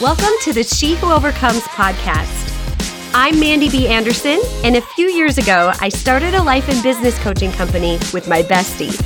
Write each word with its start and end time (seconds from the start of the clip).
Welcome 0.00 0.32
to 0.44 0.54
the 0.54 0.62
She 0.62 0.94
Who 0.94 1.12
Overcomes 1.12 1.60
podcast. 1.64 3.12
I'm 3.12 3.38
Mandy 3.38 3.68
B. 3.68 3.86
Anderson, 3.86 4.40
and 4.64 4.76
a 4.76 4.80
few 4.80 5.10
years 5.10 5.36
ago, 5.36 5.74
I 5.78 5.90
started 5.90 6.32
a 6.32 6.42
life 6.42 6.70
and 6.70 6.82
business 6.82 7.18
coaching 7.18 7.52
company 7.52 7.98
with 8.14 8.26
my 8.26 8.42
bestie. 8.42 8.98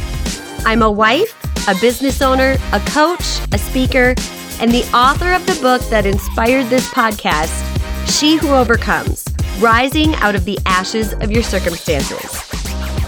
I'm 0.64 0.82
a 0.82 0.90
wife, 0.92 1.36
a 1.66 1.74
business 1.80 2.22
owner, 2.22 2.58
a 2.72 2.78
coach, 2.86 3.40
a 3.50 3.58
speaker, 3.58 4.14
and 4.60 4.70
the 4.70 4.88
author 4.94 5.32
of 5.32 5.44
the 5.46 5.60
book 5.60 5.82
that 5.90 6.06
inspired 6.06 6.66
this 6.66 6.88
podcast, 6.90 7.60
She 8.08 8.36
Who 8.36 8.50
Overcomes 8.50 9.24
Rising 9.58 10.14
Out 10.16 10.36
of 10.36 10.44
the 10.44 10.60
Ashes 10.64 11.12
of 11.14 11.32
Your 11.32 11.42
Circumstances. 11.42 12.40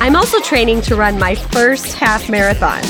I'm 0.01 0.17
also 0.17 0.41
training 0.41 0.81
to 0.83 0.97
run 0.97 1.21
my 1.21 1.37
first 1.37 1.95
half 1.95 2.29
marathon. 2.29 2.83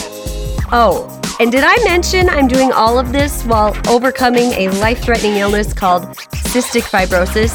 Oh, 0.72 1.15
and 1.40 1.52
did 1.52 1.64
I 1.64 1.76
mention 1.84 2.28
I'm 2.28 2.48
doing 2.48 2.72
all 2.72 2.98
of 2.98 3.12
this 3.12 3.44
while 3.44 3.76
overcoming 3.88 4.52
a 4.52 4.68
life 4.80 5.02
threatening 5.02 5.36
illness 5.36 5.72
called 5.72 6.04
cystic 6.52 6.82
fibrosis? 6.82 7.52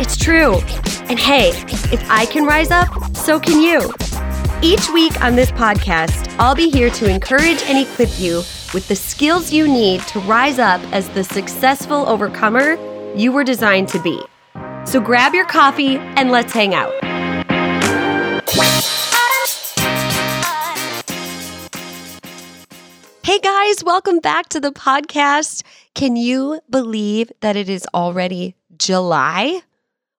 It's 0.00 0.16
true. 0.16 0.56
And 1.08 1.18
hey, 1.18 1.50
if 1.92 2.10
I 2.10 2.26
can 2.26 2.44
rise 2.44 2.70
up, 2.70 2.88
so 3.16 3.40
can 3.40 3.62
you. 3.62 3.92
Each 4.62 4.90
week 4.90 5.20
on 5.22 5.36
this 5.36 5.50
podcast, 5.52 6.34
I'll 6.38 6.54
be 6.54 6.70
here 6.70 6.90
to 6.90 7.08
encourage 7.08 7.62
and 7.64 7.78
equip 7.78 8.18
you 8.18 8.38
with 8.74 8.88
the 8.88 8.96
skills 8.96 9.52
you 9.52 9.68
need 9.68 10.00
to 10.08 10.20
rise 10.20 10.58
up 10.58 10.80
as 10.92 11.08
the 11.10 11.24
successful 11.24 12.08
overcomer 12.08 12.76
you 13.14 13.32
were 13.32 13.44
designed 13.44 13.88
to 13.88 14.02
be. 14.02 14.20
So 14.84 15.00
grab 15.00 15.34
your 15.34 15.46
coffee 15.46 15.96
and 15.96 16.30
let's 16.30 16.52
hang 16.52 16.74
out. 16.74 16.92
Hey 23.36 23.42
guys, 23.42 23.84
welcome 23.84 24.18
back 24.20 24.48
to 24.48 24.60
the 24.60 24.72
podcast. 24.72 25.62
Can 25.94 26.16
you 26.16 26.58
believe 26.70 27.30
that 27.40 27.54
it 27.54 27.68
is 27.68 27.86
already 27.92 28.54
July? 28.78 29.60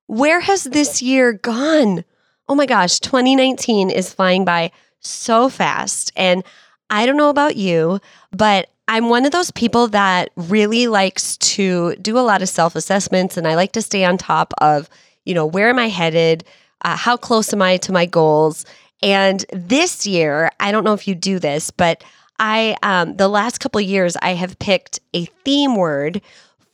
Where 0.05 0.39
has 0.39 0.65
this 0.65 1.01
year 1.01 1.33
gone? 1.33 2.05
Oh 2.47 2.53
my 2.53 2.67
gosh, 2.67 2.99
2019 2.99 3.89
is 3.89 4.13
flying 4.13 4.45
by 4.45 4.69
so 4.99 5.49
fast. 5.49 6.11
And 6.15 6.43
I 6.91 7.07
don't 7.07 7.17
know 7.17 7.31
about 7.31 7.55
you, 7.55 7.99
but 8.29 8.69
I'm 8.87 9.09
one 9.09 9.25
of 9.25 9.31
those 9.31 9.49
people 9.49 9.87
that 9.87 10.29
really 10.35 10.85
likes 10.85 11.37
to 11.37 11.95
do 11.95 12.19
a 12.19 12.21
lot 12.21 12.43
of 12.43 12.49
self 12.49 12.75
assessments 12.75 13.35
and 13.35 13.47
I 13.47 13.55
like 13.55 13.71
to 13.71 13.81
stay 13.81 14.05
on 14.05 14.19
top 14.19 14.53
of, 14.61 14.91
you 15.25 15.33
know, 15.33 15.47
where 15.47 15.69
am 15.69 15.79
I 15.79 15.89
headed? 15.89 16.43
Uh, 16.85 16.95
how 16.95 17.17
close 17.17 17.52
am 17.52 17.63
I 17.63 17.77
to 17.77 17.91
my 17.91 18.05
goals? 18.05 18.63
And 19.02 19.43
this 19.52 20.05
year, 20.05 20.52
I 20.59 20.71
don't 20.71 20.83
know 20.83 20.93
if 20.93 21.07
you 21.07 21.15
do 21.15 21.39
this, 21.39 21.71
but 21.71 22.03
I 22.39 22.75
um, 22.83 23.16
the 23.17 23.27
last 23.27 23.59
couple 23.59 23.81
years 23.81 24.16
I 24.21 24.31
have 24.33 24.59
picked 24.59 24.99
a 25.13 25.25
theme 25.45 25.75
word 25.75 26.21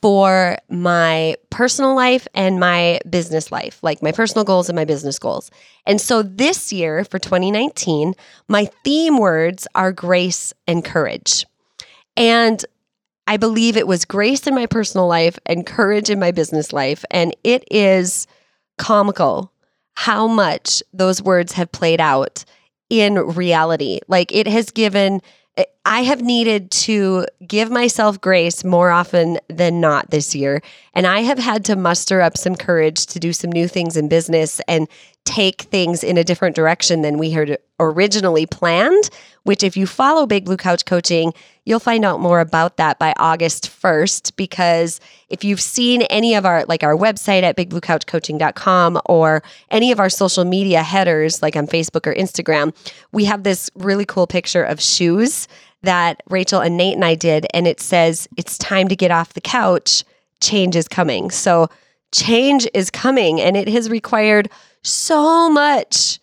for 0.02 0.58
my 0.68 1.34
personal 1.48 1.96
life 1.96 2.28
and 2.34 2.60
my 2.60 3.00
business 3.08 3.50
life, 3.50 3.82
like 3.82 4.02
my 4.02 4.12
personal 4.12 4.44
goals 4.44 4.68
and 4.68 4.76
my 4.76 4.84
business 4.84 5.18
goals. 5.18 5.50
And 5.86 5.98
so 5.98 6.22
this 6.22 6.74
year 6.74 7.04
for 7.04 7.18
2019, 7.18 8.12
my 8.46 8.68
theme 8.84 9.16
words 9.16 9.66
are 9.74 9.92
grace 9.92 10.52
and 10.66 10.84
courage. 10.84 11.46
And 12.18 12.62
I 13.26 13.38
believe 13.38 13.78
it 13.78 13.86
was 13.86 14.04
grace 14.04 14.46
in 14.46 14.54
my 14.54 14.66
personal 14.66 15.06
life 15.06 15.38
and 15.46 15.66
courage 15.66 16.10
in 16.10 16.20
my 16.20 16.32
business 16.32 16.72
life. 16.72 17.02
And 17.10 17.34
it 17.42 17.64
is 17.70 18.26
comical 18.76 19.52
how 19.94 20.26
much 20.26 20.82
those 20.92 21.22
words 21.22 21.52
have 21.52 21.72
played 21.72 22.00
out 22.00 22.44
in 22.90 23.14
reality. 23.14 24.00
Like 24.06 24.34
it 24.34 24.46
has 24.46 24.70
given 24.70 25.22
I 25.84 26.02
have 26.04 26.22
needed 26.22 26.70
to 26.70 27.26
give 27.46 27.70
myself 27.70 28.20
grace 28.20 28.64
more 28.64 28.90
often 28.90 29.38
than 29.48 29.80
not 29.80 30.10
this 30.10 30.34
year. 30.34 30.62
And 30.94 31.06
I 31.06 31.20
have 31.20 31.38
had 31.38 31.64
to 31.66 31.76
muster 31.76 32.20
up 32.20 32.38
some 32.38 32.56
courage 32.56 33.06
to 33.06 33.20
do 33.20 33.32
some 33.32 33.52
new 33.52 33.68
things 33.68 33.96
in 33.96 34.08
business 34.08 34.60
and 34.66 34.88
take 35.24 35.62
things 35.62 36.02
in 36.02 36.16
a 36.16 36.24
different 36.24 36.56
direction 36.56 37.02
than 37.02 37.18
we 37.18 37.30
had 37.30 37.58
originally 37.78 38.46
planned. 38.46 39.10
Which, 39.44 39.62
if 39.62 39.76
you 39.76 39.86
follow 39.86 40.26
Big 40.26 40.46
Blue 40.46 40.56
Couch 40.56 40.84
Coaching, 40.84 41.32
you'll 41.64 41.78
find 41.78 42.04
out 42.04 42.20
more 42.20 42.40
about 42.40 42.76
that 42.78 42.98
by 42.98 43.14
August 43.18 43.70
1st. 43.70 44.36
Because 44.36 45.00
if 45.28 45.44
you've 45.44 45.60
seen 45.60 46.02
any 46.02 46.34
of 46.34 46.44
our, 46.44 46.64
like 46.64 46.82
our 46.82 46.96
website 46.96 47.42
at 47.42 47.56
bigbluecouchcoaching.com 47.56 49.00
or 49.06 49.42
any 49.70 49.92
of 49.92 50.00
our 50.00 50.08
social 50.10 50.44
media 50.44 50.82
headers, 50.82 51.42
like 51.42 51.56
on 51.56 51.66
Facebook 51.66 52.06
or 52.06 52.14
Instagram, 52.14 52.74
we 53.12 53.26
have 53.26 53.42
this 53.42 53.70
really 53.74 54.04
cool 54.04 54.26
picture 54.26 54.64
of 54.64 54.80
shoes 54.80 55.46
that 55.82 56.22
Rachel 56.28 56.60
and 56.60 56.76
Nate 56.76 56.94
and 56.94 57.04
I 57.04 57.14
did. 57.14 57.46
And 57.52 57.66
it 57.66 57.80
says, 57.80 58.28
It's 58.36 58.58
time 58.58 58.88
to 58.88 58.96
get 58.96 59.10
off 59.10 59.34
the 59.34 59.40
couch. 59.40 60.04
Change 60.40 60.76
is 60.76 60.88
coming. 60.88 61.30
So, 61.30 61.68
change 62.12 62.66
is 62.74 62.90
coming, 62.90 63.40
and 63.40 63.56
it 63.56 63.68
has 63.68 63.90
required 63.90 64.48
so 64.82 65.50
much 65.50 66.20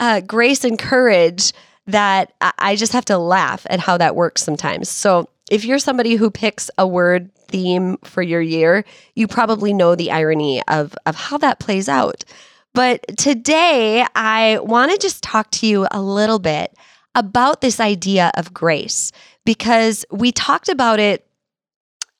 uh, 0.00 0.20
grace 0.20 0.64
and 0.64 0.78
courage 0.78 1.52
that 1.86 2.32
I 2.58 2.76
just 2.76 2.92
have 2.92 3.04
to 3.06 3.18
laugh 3.18 3.66
at 3.68 3.80
how 3.80 3.98
that 3.98 4.16
works 4.16 4.42
sometimes. 4.42 4.88
So, 4.88 5.28
if 5.50 5.64
you're 5.64 5.78
somebody 5.78 6.14
who 6.14 6.30
picks 6.30 6.70
a 6.78 6.86
word 6.86 7.30
theme 7.48 7.98
for 8.02 8.22
your 8.22 8.40
year, 8.40 8.84
you 9.14 9.28
probably 9.28 9.74
know 9.74 9.94
the 9.94 10.10
irony 10.10 10.62
of, 10.68 10.94
of 11.04 11.14
how 11.14 11.36
that 11.38 11.60
plays 11.60 11.88
out. 11.88 12.24
But 12.72 13.04
today, 13.18 14.04
I 14.14 14.58
want 14.62 14.90
to 14.90 14.98
just 14.98 15.22
talk 15.22 15.50
to 15.52 15.66
you 15.66 15.86
a 15.90 16.00
little 16.00 16.38
bit 16.38 16.74
about 17.14 17.60
this 17.60 17.78
idea 17.78 18.32
of 18.36 18.52
grace 18.52 19.12
because 19.44 20.04
we 20.10 20.32
talked 20.32 20.68
about 20.68 20.98
it. 20.98 21.26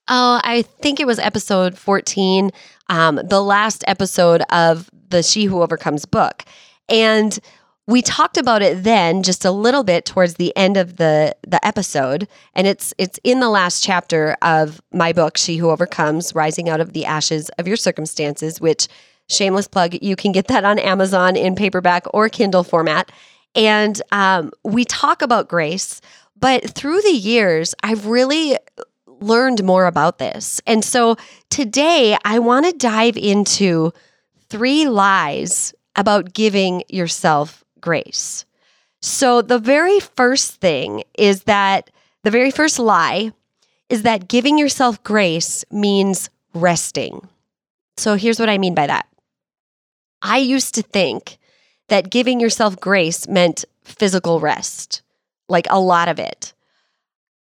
Oh, 0.07 0.41
I 0.45 0.63
think 0.63 1.01
it 1.01 1.07
was 1.07 1.19
episode 1.19 1.79
14, 1.79 2.51
um, 2.91 3.19
the 3.25 3.43
last 3.43 3.83
episode 3.87 4.43
of 4.51 4.91
the 5.09 5.23
She 5.23 5.45
Who 5.45 5.63
Overcomes 5.63 6.05
book. 6.05 6.45
And 6.89 7.39
we 7.87 8.00
talked 8.00 8.39
about 8.39 8.62
it 8.62 8.83
then 8.83 9.22
just 9.22 9.45
a 9.45 9.50
little 9.50 9.84
bit 9.84 10.05
towards 10.05 10.34
the 10.34 10.56
end 10.56 10.77
of 10.77 10.97
the 10.97 11.37
the 11.47 11.65
episode 11.67 12.28
and 12.55 12.67
it's 12.67 12.95
it's 12.99 13.19
in 13.25 13.41
the 13.41 13.50
last 13.50 13.83
chapter 13.84 14.37
of 14.43 14.81
my 14.93 15.12
book 15.12 15.37
She 15.37 15.56
Who 15.56 15.71
Overcomes 15.71 16.34
Rising 16.34 16.69
Out 16.69 16.81
of 16.81 16.93
the 16.93 17.05
Ashes 17.05 17.50
of 17.59 17.69
Your 17.69 17.77
Circumstances 17.77 18.61
which 18.61 18.89
shameless 19.28 19.69
plug 19.69 19.97
you 20.03 20.17
can 20.17 20.33
get 20.33 20.49
that 20.49 20.65
on 20.65 20.78
Amazon 20.78 21.37
in 21.37 21.55
paperback 21.55 22.05
or 22.12 22.28
Kindle 22.28 22.65
format 22.65 23.11
and 23.55 24.00
um, 24.11 24.50
we 24.65 24.84
talk 24.84 25.23
about 25.23 25.49
grace, 25.49 26.00
but 26.37 26.69
through 26.71 27.00
the 27.03 27.12
years, 27.12 27.75
I've 27.83 28.06
really 28.06 28.59
learned 29.06 29.62
more 29.62 29.87
about 29.87 30.19
this. 30.19 30.61
And 30.67 30.84
so 30.84 31.17
today, 31.50 32.17
I 32.25 32.41
want 32.41 32.67
to 32.67 32.73
dive 32.73 33.17
into 33.17 33.93
three 34.49 34.89
lies 34.89 35.73
about 35.97 36.33
giving 36.33 36.83
yourself 36.89 37.64
grace. 37.84 38.47
So, 39.03 39.43
the 39.43 39.59
very 39.59 40.00
first 40.00 40.62
thing 40.62 41.05
is 41.19 41.43
that 41.43 41.91
the 42.22 42.31
very 42.31 42.50
first 42.50 42.78
lie 42.78 43.33
is 43.91 44.03
that 44.03 44.28
giving 44.28 44.56
yourself 44.59 45.03
grace 45.05 45.62
means 45.71 46.31
resting. 46.55 47.28
So, 47.99 48.15
here's 48.17 48.41
what 48.41 48.49
I 48.49 48.56
mean 48.56 48.75
by 48.75 48.87
that. 48.87 49.06
I 50.23 50.39
used 50.39 50.75
to 50.77 50.83
think 50.83 51.37
that 51.89 52.11
giving 52.11 52.41
yourself 52.41 52.81
grace 52.81 53.28
meant 53.28 53.67
physical 53.84 54.41
rest, 54.41 55.03
like 55.50 55.67
a 55.69 55.78
lot 55.78 56.09
of 56.09 56.19
it. 56.19 56.55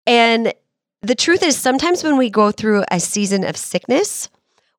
And 0.08 0.54
the 1.02 1.16
truth 1.16 1.44
is, 1.44 1.58
sometimes 1.58 2.02
when 2.02 2.16
we 2.16 2.30
go 2.30 2.52
through 2.52 2.86
a 2.90 3.02
season 3.02 3.44
of 3.44 3.58
sickness, 3.58 4.30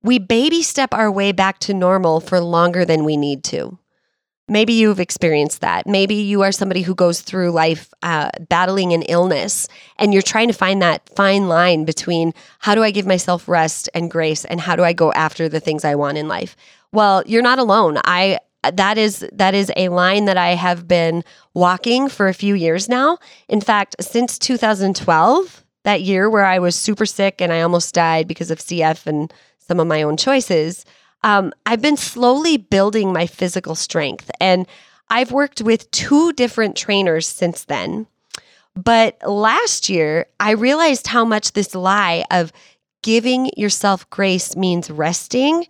we 0.03 0.19
baby 0.19 0.63
step 0.63 0.95
our 0.95 1.13
way 1.13 1.33
back 1.33 1.59
to 1.61 1.75
normal 1.75 2.21
for 2.21 2.41
longer 2.41 2.87
than 2.87 3.05
we 3.05 3.19
need 3.19 3.45
to. 3.45 3.79
Maybe 4.53 4.75
you've 4.75 5.01
experienced 5.01 5.63
that. 5.63 5.87
Maybe 5.87 6.15
you 6.15 6.43
are 6.43 6.53
somebody 6.53 6.83
who 6.83 6.95
goes 6.95 7.23
through 7.23 7.53
life 7.53 7.93
uh, 8.03 8.31
battling 8.51 8.93
an 8.93 9.01
illness 9.05 9.67
and 9.97 10.13
you're 10.13 10.21
trying 10.21 10.49
to 10.49 10.53
find 10.53 10.83
that 10.83 11.09
fine 11.17 11.49
line 11.49 11.87
between 11.87 12.35
how 12.59 12.75
do 12.75 12.83
I 12.83 12.91
give 12.91 13.07
myself 13.07 13.49
rest 13.49 13.89
and 13.95 14.11
grace 14.11 14.45
and 14.45 14.61
how 14.61 14.77
do 14.77 14.85
I 14.85 14.93
go 14.93 15.11
after 15.15 15.49
the 15.49 15.59
things 15.59 15.87
I 15.87 15.95
want 15.95 16.19
in 16.19 16.29
life. 16.29 16.55
Well, 16.93 17.23
you're 17.27 17.41
not 17.41 17.59
alone. 17.59 17.97
I 18.05 18.41
that 18.75 18.99
is 18.99 19.27
that 19.33 19.55
is 19.55 19.73
a 19.75 19.89
line 19.89 20.27
that 20.27 20.37
I 20.37 20.51
have 20.51 20.87
been 20.87 21.25
walking 21.55 22.11
for 22.11 22.29
a 22.29 22.35
few 22.35 22.55
years 22.55 22.91
now. 22.91 23.19
In 23.49 23.63
fact, 23.63 23.97
since 24.01 24.39
2012, 24.39 25.65
that 25.85 26.03
year 26.03 26.29
where 26.29 26.45
I 26.45 26.59
was 26.59 26.77
super 26.77 27.07
sick 27.07 27.41
and 27.41 27.53
I 27.55 27.63
almost 27.63 27.95
died 27.95 28.29
because 28.29 28.51
of 28.51 28.59
CF 28.59 29.07
and 29.07 29.33
some 29.59 29.81
of 29.81 29.87
my 29.87 30.03
own 30.03 30.19
choices, 30.19 30.85
um, 31.23 31.53
I've 31.67 31.83
been 31.83 31.97
slowly 31.97 32.57
building 32.57 33.13
my 33.13 33.27
physical 33.27 33.75
strength. 33.75 34.31
And 34.41 34.67
I've 35.09 35.33
worked 35.33 35.61
with 35.61 35.91
two 35.91 36.33
different 36.33 36.77
trainers 36.77 37.27
since 37.27 37.65
then. 37.65 38.07
But 38.75 39.19
last 39.29 39.89
year, 39.89 40.27
I 40.41 40.53
realized 40.53 41.09
how 41.09 41.25
much 41.25 41.53
this 41.53 41.75
lie 41.75 42.25
of 42.31 42.53
giving 43.03 43.51
yourself 43.57 44.09
grace 44.09 44.57
means 44.57 44.91
resting 44.91 45.67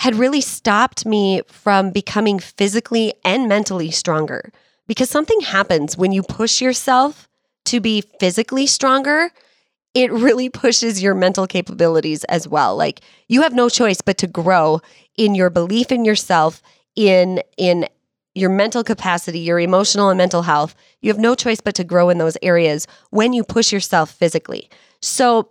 had 0.00 0.14
really 0.14 0.40
stopped 0.40 1.06
me 1.06 1.42
from 1.46 1.90
becoming 1.90 2.38
physically 2.38 3.14
and 3.24 3.48
mentally 3.48 3.90
stronger. 3.90 4.52
Because 4.86 5.08
something 5.08 5.40
happens 5.40 5.96
when 5.96 6.12
you 6.12 6.22
push 6.22 6.60
yourself 6.60 7.28
to 7.66 7.80
be 7.80 8.02
physically 8.20 8.66
stronger, 8.66 9.30
it 9.94 10.12
really 10.12 10.48
pushes 10.48 11.02
your 11.02 11.14
mental 11.14 11.46
capabilities 11.46 12.24
as 12.24 12.46
well. 12.46 12.76
Like 12.76 13.00
you 13.28 13.42
have 13.42 13.54
no 13.54 13.68
choice 13.68 14.00
but 14.00 14.18
to 14.18 14.26
grow 14.26 14.80
in 15.16 15.34
your 15.34 15.50
belief 15.50 15.92
in 15.92 16.04
yourself, 16.04 16.60
in 16.96 17.40
in 17.56 17.86
your 18.34 18.50
mental 18.50 18.82
capacity, 18.82 19.38
your 19.38 19.60
emotional 19.60 20.10
and 20.10 20.18
mental 20.18 20.42
health. 20.42 20.74
You 21.00 21.10
have 21.10 21.20
no 21.20 21.36
choice 21.36 21.60
but 21.60 21.76
to 21.76 21.84
grow 21.84 22.10
in 22.10 22.18
those 22.18 22.36
areas 22.42 22.88
when 23.10 23.32
you 23.32 23.44
push 23.44 23.72
yourself 23.72 24.10
physically. 24.10 24.68
So 25.00 25.50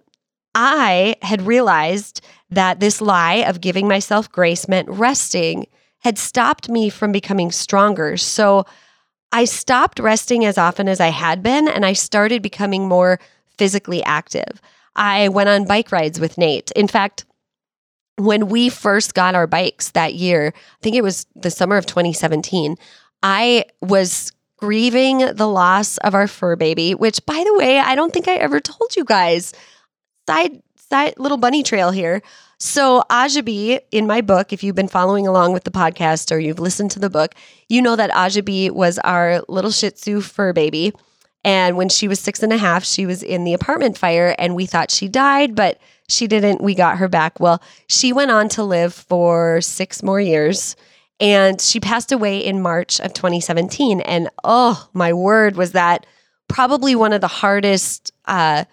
I 0.54 1.16
had 1.22 1.44
realized 1.44 2.20
that 2.50 2.82
this 2.82 3.00
lie 3.00 3.46
of 3.48 3.62
giving 3.62 3.88
myself 3.88 4.30
grace 4.30 4.68
meant 4.68 4.90
resting 4.90 5.66
had 6.00 6.18
stopped 6.18 6.68
me 6.68 6.90
from 6.90 7.14
becoming 7.14 7.52
stronger. 7.52 8.18
So 8.18 8.66
I 9.32 9.46
stopped 9.46 10.00
resting 10.00 10.44
as 10.44 10.58
often 10.58 10.90
as 10.90 11.00
I 11.00 11.08
had 11.08 11.42
been 11.42 11.70
and 11.70 11.86
I 11.86 11.94
started 11.94 12.44
becoming 12.44 12.88
more 12.88 13.20
physically 13.58 14.04
active. 14.04 14.62
I 14.96 15.30
went 15.30 15.50
on 15.50 15.66
bike 15.66 15.92
rides 15.92 16.20
with 16.20 16.38
Nate. 16.38 16.72
In 16.72 16.88
fact, 16.88 17.26
when 18.18 18.48
we 18.48 18.70
first 18.70 19.14
got 19.14 19.36
our 19.36 19.48
bikes 19.48 19.92
that 19.92 20.14
year, 20.14 20.54
I 20.56 20.78
think 20.82 20.96
it 20.96 21.04
was 21.04 21.26
the 21.36 21.50
summer 21.50 21.78
of 21.78 21.86
2017, 21.86 22.78
I 23.24 23.66
was 23.82 24.32
grieving 24.58 25.20
the 25.34 25.48
loss 25.48 25.98
of 26.00 26.14
our 26.14 26.28
fur 26.28 26.56
baby, 26.56 26.94
which 26.94 27.26
by 27.26 27.44
the 27.46 27.58
way, 27.58 27.80
I 27.80 27.96
don't 27.96 28.14
think 28.14 28.28
I 28.28 28.36
ever 28.36 28.60
told 28.60 28.96
you 28.96 29.04
guys. 29.04 29.54
Side 30.28 30.62
side 30.90 31.16
little 31.18 31.38
bunny 31.38 31.64
trail 31.64 31.92
here. 31.92 32.22
So 32.60 33.04
Ajabi 33.10 33.80
in 33.92 34.08
my 34.08 34.22
book, 34.22 34.54
if 34.54 34.64
you've 34.64 34.76
been 34.76 34.88
following 34.88 35.28
along 35.28 35.52
with 35.54 35.64
the 35.64 35.72
podcast 35.72 36.32
or 36.32 36.40
you've 36.40 36.60
listened 36.60 36.92
to 36.92 37.00
the 37.00 37.10
book, 37.10 37.36
you 37.68 37.82
know 37.82 37.96
that 37.96 38.12
Ajabi 38.12 38.72
was 38.72 39.00
our 39.00 39.44
little 39.50 39.72
Shih 39.72 39.92
Tzu 39.92 40.22
fur 40.22 40.54
baby. 40.54 40.94
And 41.44 41.76
when 41.76 41.90
she 41.90 42.08
was 42.08 42.20
six 42.20 42.42
and 42.42 42.54
a 42.54 42.58
half, 42.58 42.86
she 42.86 43.06
was 43.06 43.22
in 43.22 43.44
the 43.44 43.54
apartment 43.54 43.98
fire 43.98 44.36
and 44.40 44.56
we 44.56 44.66
thought 44.66 44.92
she 44.92 45.08
died, 45.10 45.56
but 45.56 45.80
she 46.08 46.28
didn't. 46.28 46.62
We 46.62 46.74
got 46.74 46.98
her 46.98 47.08
back. 47.08 47.40
Well, 47.40 47.62
she 47.88 48.14
went 48.14 48.32
on 48.32 48.50
to 48.50 48.64
live 48.64 48.94
for 48.94 49.60
six 49.62 50.02
more 50.02 50.22
years 50.22 50.76
and 51.20 51.60
she 51.60 51.80
passed 51.80 52.12
away 52.12 52.40
in 52.40 52.62
March 52.62 53.00
of 53.00 53.14
2017. 53.14 54.02
And 54.02 54.30
oh, 54.44 54.88
my 54.94 55.14
word, 55.14 55.56
was 55.56 55.74
that 55.74 56.06
probably 56.48 56.96
one 56.96 57.14
of 57.14 57.22
the 57.22 57.28
hardest 57.28 58.12
uh, 58.26 58.66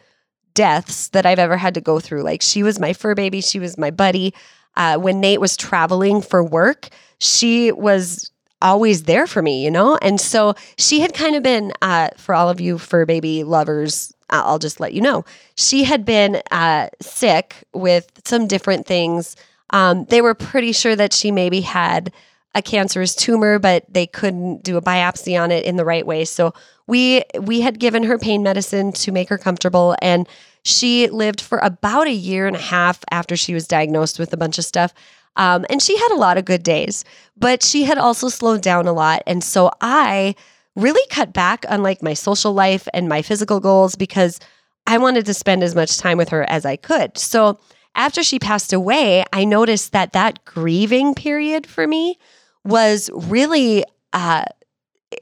deaths 0.55 1.09
that 1.09 1.27
I've 1.27 1.39
ever 1.39 1.57
had 1.57 1.75
to 1.75 1.81
go 1.81 2.01
through. 2.01 2.23
Like, 2.23 2.43
she 2.43 2.63
was 2.63 2.79
my 2.79 2.93
fur 2.93 3.15
baby, 3.15 3.41
she 3.41 3.59
was 3.59 3.79
my 3.79 3.91
buddy. 3.91 4.35
Uh, 4.77 4.99
when 4.99 5.21
Nate 5.21 5.41
was 5.41 5.57
traveling 5.57 6.23
for 6.23 6.45
work, 6.45 6.89
she 7.19 7.73
was 7.73 8.31
always 8.63 9.05
there 9.05 9.27
for 9.27 9.43
me, 9.43 9.65
you 9.65 9.71
know? 9.71 9.99
And 10.03 10.21
so 10.21 10.55
she 10.77 11.01
had 11.01 11.15
kind 11.15 11.37
of 11.37 11.43
been, 11.43 11.73
uh, 11.83 12.09
for 12.17 12.35
all 12.35 12.49
of 12.49 12.61
you 12.61 12.79
fur 12.79 13.07
baby 13.07 13.45
lovers, 13.45 14.15
I'll 14.31 14.59
just 14.59 14.81
let 14.81 14.93
you 14.93 15.01
know, 15.01 15.25
she 15.57 15.85
had 15.85 16.05
been 16.05 16.41
uh, 16.51 16.89
sick 17.01 17.65
with 17.75 18.11
some 18.25 18.47
different 18.47 18.87
things. 18.87 19.37
Um, 19.71 20.05
they 20.07 20.21
were 20.21 20.35
pretty 20.35 20.73
sure 20.73 20.97
that 20.97 21.13
she 21.13 21.31
maybe 21.31 21.61
had 21.61 22.13
a 22.55 22.63
cancerous 22.63 23.15
tumor, 23.15 23.59
but 23.59 23.85
they 23.89 24.07
couldn't 24.07 24.63
do 24.63 24.77
a 24.77 24.83
biopsy 24.83 25.41
on 25.41 25.51
it 25.51 25.65
in 25.65 25.77
the 25.77 25.85
right 25.85 26.07
way. 26.07 26.25
So 26.25 26.53
we 26.87 27.23
we 27.41 27.61
had 27.61 27.79
given 27.79 28.03
her 28.03 28.19
pain 28.19 28.43
medicine 28.43 28.91
to 28.93 29.13
make 29.13 29.29
her 29.29 29.39
comfortable, 29.39 29.95
and 30.03 30.29
she 30.65 31.09
lived 31.09 31.41
for 31.41 31.59
about 31.59 32.09
a 32.09 32.13
year 32.13 32.49
and 32.49 32.57
a 32.57 32.61
half 32.61 33.05
after 33.11 33.37
she 33.37 33.55
was 33.55 33.69
diagnosed 33.69 34.19
with 34.19 34.33
a 34.33 34.37
bunch 34.37 34.59
of 34.59 34.65
stuff. 34.65 34.93
Um, 35.37 35.65
and 35.71 35.81
she 35.81 35.97
had 35.97 36.13
a 36.13 36.17
lot 36.17 36.39
of 36.39 36.45
good 36.45 36.63
days, 36.63 37.05
but 37.37 37.63
she 37.63 37.85
had 37.85 37.99
also 37.99 38.29
slowed 38.29 38.63
down 38.63 38.87
a 38.87 38.93
lot. 38.93 39.23
And 39.27 39.43
so 39.43 39.71
I 39.81 40.35
really 40.77 41.07
cut 41.11 41.33
back 41.33 41.65
on 41.69 41.83
like 41.83 42.03
my 42.03 42.15
social 42.15 42.53
life 42.53 42.87
and 42.93 43.09
my 43.09 43.23
physical 43.23 43.61
goals 43.61 43.97
because 43.97 44.41
I 44.87 44.99
wanted 44.99 45.27
to 45.27 45.35
spend 45.35 45.63
as 45.63 45.75
much 45.75 45.99
time 45.99 46.19
with 46.19 46.31
her 46.31 46.49
as 46.49 46.65
I 46.65 46.77
could. 46.77 47.17
So 47.17 47.59
after 47.95 48.23
she 48.23 48.39
passed 48.39 48.73
away, 48.73 49.25
I 49.33 49.45
noticed 49.45 49.93
that 49.93 50.13
that 50.13 50.45
grieving 50.45 51.15
period 51.15 51.67
for 51.67 51.87
me 51.87 52.19
was 52.65 53.11
really, 53.13 53.85
uh, 54.13 54.45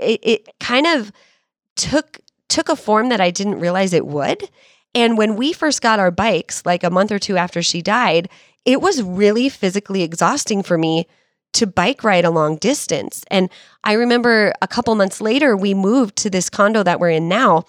it, 0.00 0.20
it 0.22 0.48
kind 0.60 0.86
of 0.86 1.12
took 1.76 2.20
took 2.48 2.68
a 2.70 2.76
form 2.76 3.10
that 3.10 3.20
I 3.20 3.30
didn't 3.30 3.60
realize 3.60 3.92
it 3.92 4.06
would. 4.06 4.48
And 4.94 5.18
when 5.18 5.36
we 5.36 5.52
first 5.52 5.82
got 5.82 5.98
our 6.00 6.10
bikes, 6.10 6.64
like 6.64 6.82
a 6.82 6.90
month 6.90 7.12
or 7.12 7.18
two 7.18 7.36
after 7.36 7.62
she 7.62 7.82
died, 7.82 8.30
it 8.64 8.80
was 8.80 9.02
really 9.02 9.48
physically 9.48 10.02
exhausting 10.02 10.62
for 10.62 10.76
me 10.76 11.06
to 11.54 11.66
bike 11.66 12.04
ride 12.04 12.24
a 12.24 12.30
long 12.30 12.56
distance. 12.56 13.24
And 13.30 13.48
I 13.84 13.94
remember 13.94 14.52
a 14.60 14.68
couple 14.68 14.94
months 14.94 15.20
later, 15.20 15.56
we 15.56 15.74
moved 15.74 16.16
to 16.16 16.30
this 16.30 16.50
condo 16.50 16.82
that 16.82 17.00
we're 17.00 17.10
in 17.10 17.28
now. 17.28 17.64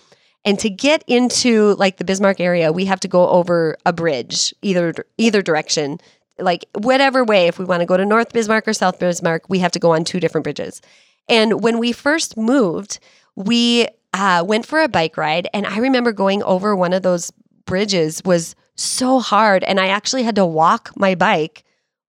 And 0.45 0.59
to 0.59 0.69
get 0.69 1.03
into 1.07 1.75
like 1.75 1.97
the 1.97 2.05
Bismarck 2.05 2.39
area, 2.39 2.71
we 2.71 2.85
have 2.85 2.99
to 3.01 3.07
go 3.07 3.27
over 3.29 3.77
a 3.85 3.93
bridge, 3.93 4.53
either 4.61 4.93
either 5.17 5.41
direction, 5.41 5.99
like 6.37 6.65
whatever 6.77 7.23
way. 7.23 7.47
If 7.47 7.59
we 7.59 7.65
want 7.65 7.81
to 7.81 7.85
go 7.85 7.97
to 7.97 8.05
North 8.05 8.33
Bismarck 8.33 8.67
or 8.67 8.73
South 8.73 8.99
Bismarck, 8.99 9.43
we 9.49 9.59
have 9.59 9.71
to 9.73 9.79
go 9.79 9.91
on 9.91 10.03
two 10.03 10.19
different 10.19 10.43
bridges. 10.43 10.81
And 11.27 11.61
when 11.61 11.77
we 11.77 11.91
first 11.91 12.37
moved, 12.37 12.99
we 13.35 13.87
uh, 14.13 14.43
went 14.45 14.65
for 14.65 14.81
a 14.81 14.87
bike 14.87 15.17
ride, 15.17 15.47
and 15.53 15.67
I 15.67 15.77
remember 15.77 16.11
going 16.11 16.41
over 16.43 16.75
one 16.75 16.93
of 16.93 17.03
those 17.03 17.31
bridges 17.65 18.23
was 18.25 18.55
so 18.81 19.19
hard. 19.19 19.63
And 19.63 19.79
I 19.79 19.87
actually 19.87 20.23
had 20.23 20.35
to 20.35 20.45
walk 20.45 20.91
my 20.95 21.15
bike 21.15 21.63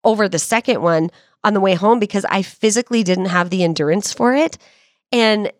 over 0.04 0.28
the 0.28 0.38
second 0.38 0.82
one 0.82 1.10
on 1.44 1.54
the 1.54 1.60
way 1.60 1.74
home 1.74 1.98
because 1.98 2.24
I 2.28 2.42
physically 2.42 3.02
didn't 3.02 3.26
have 3.26 3.50
the 3.50 3.62
endurance 3.62 4.12
for 4.12 4.34
it. 4.34 4.58
And 5.12 5.52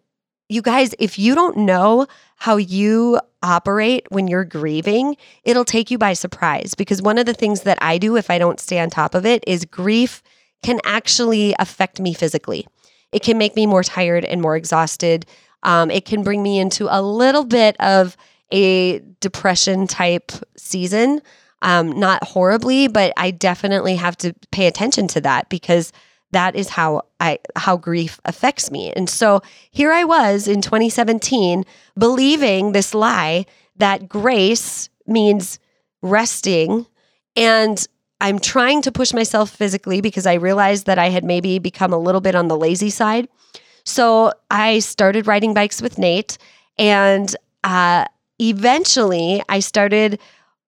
you 0.48 0.62
guys, 0.62 0.94
if 0.98 1.18
you 1.18 1.34
don't 1.34 1.58
know 1.58 2.06
how 2.36 2.56
you 2.56 3.20
operate 3.42 4.06
when 4.10 4.28
you're 4.28 4.44
grieving, 4.44 5.16
it'll 5.44 5.64
take 5.64 5.90
you 5.90 5.98
by 5.98 6.14
surprise. 6.14 6.74
Because 6.74 7.02
one 7.02 7.18
of 7.18 7.26
the 7.26 7.34
things 7.34 7.62
that 7.62 7.78
I 7.80 7.98
do 7.98 8.16
if 8.16 8.30
I 8.30 8.38
don't 8.38 8.60
stay 8.60 8.78
on 8.78 8.90
top 8.90 9.14
of 9.14 9.26
it 9.26 9.44
is 9.46 9.64
grief 9.64 10.22
can 10.62 10.80
actually 10.84 11.54
affect 11.58 12.00
me 12.00 12.14
physically. 12.14 12.66
It 13.12 13.22
can 13.22 13.38
make 13.38 13.56
me 13.56 13.66
more 13.66 13.82
tired 13.82 14.24
and 14.24 14.42
more 14.42 14.56
exhausted. 14.56 15.26
Um, 15.62 15.90
it 15.90 16.04
can 16.04 16.22
bring 16.22 16.42
me 16.42 16.58
into 16.58 16.88
a 16.90 17.02
little 17.02 17.44
bit 17.44 17.78
of 17.80 18.16
a 18.52 19.00
depression 19.20 19.86
type 19.86 20.32
season. 20.56 21.20
Um, 21.60 21.98
not 21.98 22.22
horribly, 22.22 22.86
but 22.86 23.12
I 23.16 23.32
definitely 23.32 23.96
have 23.96 24.16
to 24.18 24.32
pay 24.52 24.66
attention 24.66 25.08
to 25.08 25.20
that 25.22 25.48
because 25.48 25.92
that 26.30 26.54
is 26.54 26.68
how 26.68 27.02
I 27.20 27.38
how 27.56 27.76
grief 27.76 28.20
affects 28.24 28.70
me. 28.70 28.92
And 28.92 29.08
so 29.08 29.40
here 29.70 29.92
I 29.92 30.04
was 30.04 30.46
in 30.46 30.60
2017 30.60 31.64
believing 31.98 32.72
this 32.72 32.94
lie 32.94 33.46
that 33.76 34.08
grace 34.08 34.88
means 35.06 35.58
resting 36.02 36.86
and 37.34 37.86
I'm 38.20 38.38
trying 38.38 38.82
to 38.82 38.92
push 38.92 39.12
myself 39.12 39.50
physically 39.50 40.00
because 40.00 40.26
I 40.26 40.34
realized 40.34 40.86
that 40.86 40.98
I 40.98 41.08
had 41.08 41.24
maybe 41.24 41.58
become 41.58 41.92
a 41.92 41.98
little 41.98 42.20
bit 42.20 42.34
on 42.34 42.48
the 42.48 42.56
lazy 42.56 42.90
side. 42.90 43.28
So 43.84 44.32
I 44.50 44.80
started 44.80 45.26
riding 45.26 45.54
bikes 45.54 45.80
with 45.80 45.98
Nate 45.98 46.36
and 46.78 47.34
uh, 47.62 48.06
eventually 48.38 49.42
I 49.48 49.60
started 49.60 50.18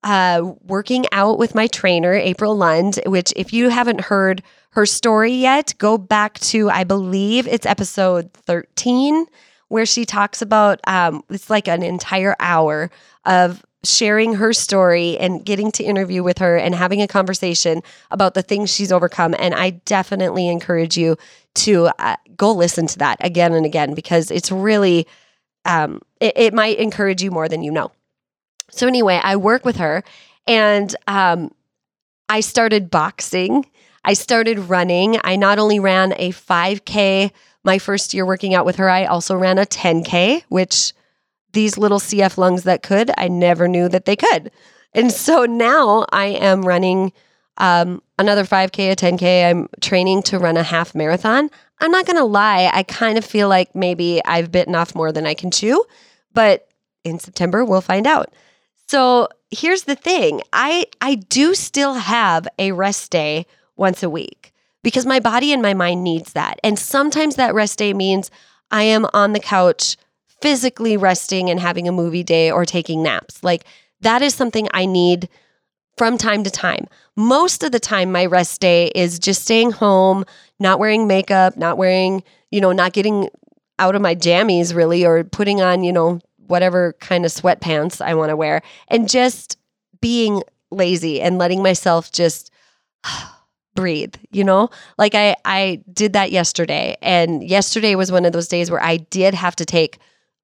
uh, 0.03 0.53
working 0.62 1.05
out 1.12 1.39
with 1.39 1.55
my 1.55 1.67
trainer, 1.67 2.15
April 2.15 2.57
Lund, 2.57 3.00
which, 3.07 3.33
if 3.37 3.53
you 3.53 3.69
haven't 3.69 4.00
heard 4.00 4.43
her 4.71 4.87
story 4.87 5.33
yet, 5.33 5.75
go 5.79 5.99
back 5.99 6.39
to, 6.41 6.71
I 6.71 6.85
believe 6.85 7.47
it's 7.47 7.67
episode 7.67 8.33
13, 8.33 9.27
where 9.69 9.87
she 9.87 10.05
talks 10.05 10.43
about 10.43 10.81
um, 10.87 11.23
it's 11.29 11.50
like 11.50 11.69
an 11.69 11.83
entire 11.83 12.35
hour 12.41 12.91
of 13.25 13.65
sharing 13.83 14.35
her 14.35 14.53
story 14.53 15.17
and 15.19 15.45
getting 15.45 15.73
to 15.73 15.83
interview 15.83 16.23
with 16.23 16.39
her 16.39 16.57
and 16.57 16.75
having 16.75 17.00
a 17.00 17.09
conversation 17.09 17.83
about 18.11 18.35
the 18.35 18.43
things 18.43 18.73
she's 18.73 18.93
overcome. 18.93 19.35
And 19.39 19.55
I 19.55 19.71
definitely 19.71 20.49
encourage 20.49 20.99
you 20.99 21.17
to 21.55 21.91
uh, 21.99 22.17
go 22.37 22.53
listen 22.53 22.87
to 22.89 22.99
that 22.99 23.17
again 23.21 23.55
and 23.55 23.65
again 23.65 23.95
because 23.95 24.31
it's 24.31 24.53
really 24.53 25.07
um, 25.64 26.00
it, 26.21 26.33
it, 26.37 26.55
might 26.55 26.79
encourage 26.79 27.23
you 27.23 27.31
more 27.31 27.49
than 27.49 27.62
you 27.62 27.71
know. 27.71 27.93
So 28.71 28.87
anyway, 28.87 29.21
I 29.23 29.37
work 29.37 29.64
with 29.64 29.76
her, 29.76 30.02
and 30.47 30.95
um, 31.07 31.52
I 32.29 32.40
started 32.40 32.90
boxing. 32.90 33.67
I 34.05 34.14
started 34.14 34.59
running. 34.59 35.19
I 35.25 35.37
not 35.37 35.59
only 35.59 35.79
ran 35.79 36.14
a 36.17 36.31
5K 36.31 37.31
my 37.62 37.79
first 37.79 38.14
year 38.14 38.25
working 38.25 38.55
out 38.55 38.64
with 38.64 38.76
her, 38.76 38.88
I 38.88 39.05
also 39.05 39.37
ran 39.37 39.59
a 39.59 39.67
10K, 39.67 40.45
which 40.49 40.95
these 41.52 41.76
little 41.76 41.99
CF 41.99 42.38
lungs 42.38 42.62
that 42.62 42.83
could, 42.83 43.11
I 43.19 43.29
never 43.29 43.69
knew 43.69 43.88
that 43.88 44.05
they 44.05 44.17
could. 44.17 44.50
And 44.95 45.12
so 45.12 45.45
now 45.45 46.07
I 46.11 46.26
am 46.26 46.62
running 46.62 47.12
um, 47.59 48.02
another 48.19 48.45
5K, 48.45 48.93
a 48.93 48.97
10K. 48.97 49.50
I'm 49.50 49.69
training 49.81 50.23
to 50.25 50.38
run 50.38 50.57
a 50.57 50.62
half 50.62 50.95
marathon. 50.95 51.50
I'm 51.81 51.91
not 51.91 52.07
going 52.07 52.17
to 52.17 52.25
lie, 52.25 52.71
I 52.73 52.83
kind 52.83 53.17
of 53.17 53.25
feel 53.25 53.49
like 53.49 53.75
maybe 53.75 54.21
I've 54.25 54.53
bitten 54.53 54.75
off 54.75 54.95
more 54.95 55.13
than 55.13 55.27
I 55.27 55.35
can 55.35 55.51
chew, 55.51 55.85
but 56.35 56.69
in 57.05 57.19
September, 57.19 57.65
we'll 57.65 57.81
find 57.81 58.07
out. 58.07 58.35
So 58.87 59.29
here's 59.51 59.85
the 59.85 59.95
thing 59.95 60.43
I, 60.53 60.87
I 61.01 61.15
do 61.15 61.55
still 61.55 61.95
have 61.95 62.47
a 62.59 62.73
rest 62.73 63.11
day 63.11 63.47
once 63.77 64.03
a 64.03 64.11
week 64.11 64.53
because 64.83 65.07
my 65.07 65.21
body 65.21 65.53
and 65.53 65.63
my 65.63 65.75
mind 65.75 66.05
needs 66.05 66.33
that. 66.35 66.59
And 66.63 66.79
sometimes 66.79 67.37
that 67.37 67.55
rest 67.55 67.79
day 67.79 67.95
means 67.95 68.31
I 68.71 68.83
am 68.85 69.07
on 69.13 69.33
the 69.33 69.41
couch 69.41 69.97
physically 70.41 70.97
resting 70.97 71.51
and 71.51 71.61
having 71.61 71.87
a 71.89 71.93
movie 71.93 72.23
day 72.23 72.51
or 72.51 72.65
taking 72.65 73.03
naps. 73.03 73.43
Like 73.43 73.65
that 74.01 74.23
is 74.23 74.35
something 74.35 74.69
I 74.73 74.87
need 74.87 75.29
from 76.00 76.16
time 76.16 76.42
to 76.42 76.50
time. 76.50 76.87
Most 77.14 77.62
of 77.62 77.73
the 77.73 77.78
time, 77.78 78.11
my 78.11 78.25
rest 78.25 78.62
day 78.62 78.90
is 78.95 79.19
just 79.19 79.42
staying 79.42 79.71
home, 79.71 80.25
not 80.59 80.78
wearing 80.78 81.07
makeup, 81.07 81.59
not 81.59 81.76
wearing, 81.76 82.23
you 82.50 82.59
know, 82.59 82.73
not 82.73 82.95
getting 82.95 83.28
out 83.78 83.95
of 83.95 84.00
my 84.00 84.14
jammies 84.14 84.75
really, 84.75 85.04
or 85.04 85.25
putting 85.25 85.61
on, 85.61 85.85
you 85.85 85.92
know, 85.92 86.19
whatever 86.47 86.95
kind 87.00 87.26
of 87.26 87.30
sweatpants 87.30 88.00
I 88.00 88.14
want 88.14 88.30
to 88.30 88.37
wear, 88.37 88.62
and 88.88 89.11
just 89.11 89.59
being 90.00 90.42
lazy 90.71 91.21
and 91.21 91.37
letting 91.37 91.62
myself 91.62 92.11
just 92.11 92.50
breathe 93.75 94.14
you 94.33 94.42
know 94.42 94.69
like 94.99 95.14
i 95.14 95.37
i 95.45 95.80
did 95.92 96.12
that 96.12 96.33
yesterday 96.33 96.97
and 97.00 97.45
yesterday 97.45 97.95
was 97.95 98.11
one 98.11 98.25
of 98.25 98.33
those 98.33 98.49
days 98.49 98.69
where 98.69 98.83
i 98.83 98.97
did 98.97 99.33
have 99.33 99.54
to 99.54 99.64
take 99.64 99.99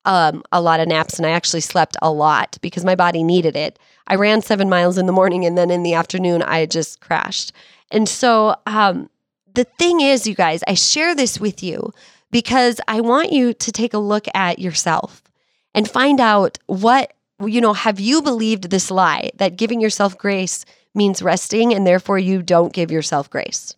um, 0.05 0.45
a 0.53 0.61
lot 0.61 0.79
of 0.79 0.87
naps 0.87 1.19
and 1.19 1.27
i 1.27 1.31
actually 1.31 1.61
slept 1.61 1.97
a 2.01 2.11
lot 2.11 2.57
because 2.63 2.85
my 2.85 2.95
body 2.95 3.25
needed 3.25 3.57
it 3.57 3.81
i 4.07 4.15
ran 4.15 4.41
seven 4.43 4.69
miles 4.69 4.99
in 4.99 5.07
the 5.07 5.13
morning 5.13 5.45
and 5.45 5.57
then 5.57 5.71
in 5.71 5.83
the 5.83 5.95
afternoon 5.95 6.43
i 6.43 6.67
just 6.67 7.01
crashed 7.01 7.53
and 7.91 8.09
so 8.09 8.57
um, 8.67 9.09
the 9.55 9.65
thing 9.65 10.01
is 10.01 10.27
you 10.27 10.35
guys 10.35 10.63
i 10.67 10.75
share 10.75 11.15
this 11.15 11.41
with 11.41 11.63
you 11.63 11.93
because 12.31 12.81
i 12.89 13.01
want 13.01 13.33
you 13.33 13.53
to 13.53 13.71
take 13.71 13.95
a 13.95 13.99
look 13.99 14.27
at 14.35 14.59
yourself 14.59 15.23
and 15.75 15.89
find 15.89 16.21
out 16.21 16.59
what 16.67 17.13
you 17.45 17.61
know 17.61 17.75
have 17.75 18.01
you 18.01 18.23
believed 18.23 18.71
this 18.71 18.91
lie 18.91 19.31
that 19.37 19.57
giving 19.57 19.81
yourself 19.81 20.17
grace 20.17 20.65
means 20.97 21.23
resting 21.23 21.75
and 21.75 21.87
therefore 21.87 22.19
you 22.19 22.43
don't 22.43 22.73
give 22.73 22.91
yourself 22.91 23.31
grace. 23.31 23.77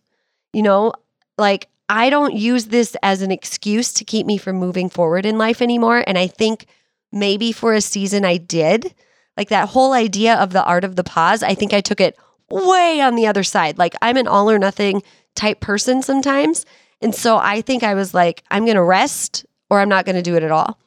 You 0.53 0.63
know, 0.63 0.93
like 1.37 1.67
I 1.89 2.09
don't 2.09 2.33
use 2.33 2.67
this 2.67 2.95
as 3.03 3.21
an 3.21 3.31
excuse 3.31 3.93
to 3.93 4.05
keep 4.05 4.25
me 4.25 4.37
from 4.37 4.55
moving 4.55 4.89
forward 4.89 5.25
in 5.25 5.37
life 5.37 5.61
anymore. 5.61 6.03
And 6.07 6.17
I 6.17 6.27
think 6.27 6.65
maybe 7.11 7.51
for 7.51 7.73
a 7.73 7.81
season 7.81 8.23
I 8.23 8.37
did. 8.37 8.93
Like 9.39 9.47
that 9.49 9.69
whole 9.69 9.93
idea 9.93 10.35
of 10.35 10.51
the 10.51 10.65
art 10.65 10.83
of 10.83 10.97
the 10.97 11.03
pause, 11.03 11.43
I 11.43 11.55
think 11.55 11.73
I 11.73 11.79
took 11.79 12.01
it 12.01 12.17
way 12.51 12.99
on 12.99 13.15
the 13.15 13.25
other 13.25 13.43
side. 13.43 13.77
Like 13.77 13.95
I'm 14.01 14.17
an 14.17 14.27
all 14.27 14.51
or 14.51 14.59
nothing 14.59 15.01
type 15.33 15.61
person 15.61 16.01
sometimes. 16.01 16.65
And 17.01 17.15
so 17.15 17.37
I 17.37 17.61
think 17.61 17.81
I 17.81 17.93
was 17.93 18.13
like, 18.13 18.43
I'm 18.51 18.65
going 18.65 18.75
to 18.75 18.83
rest 18.83 19.45
or 19.69 19.79
I'm 19.79 19.87
not 19.87 20.03
going 20.03 20.17
to 20.17 20.21
do 20.21 20.35
it 20.35 20.43
at 20.43 20.51
all. 20.51 20.77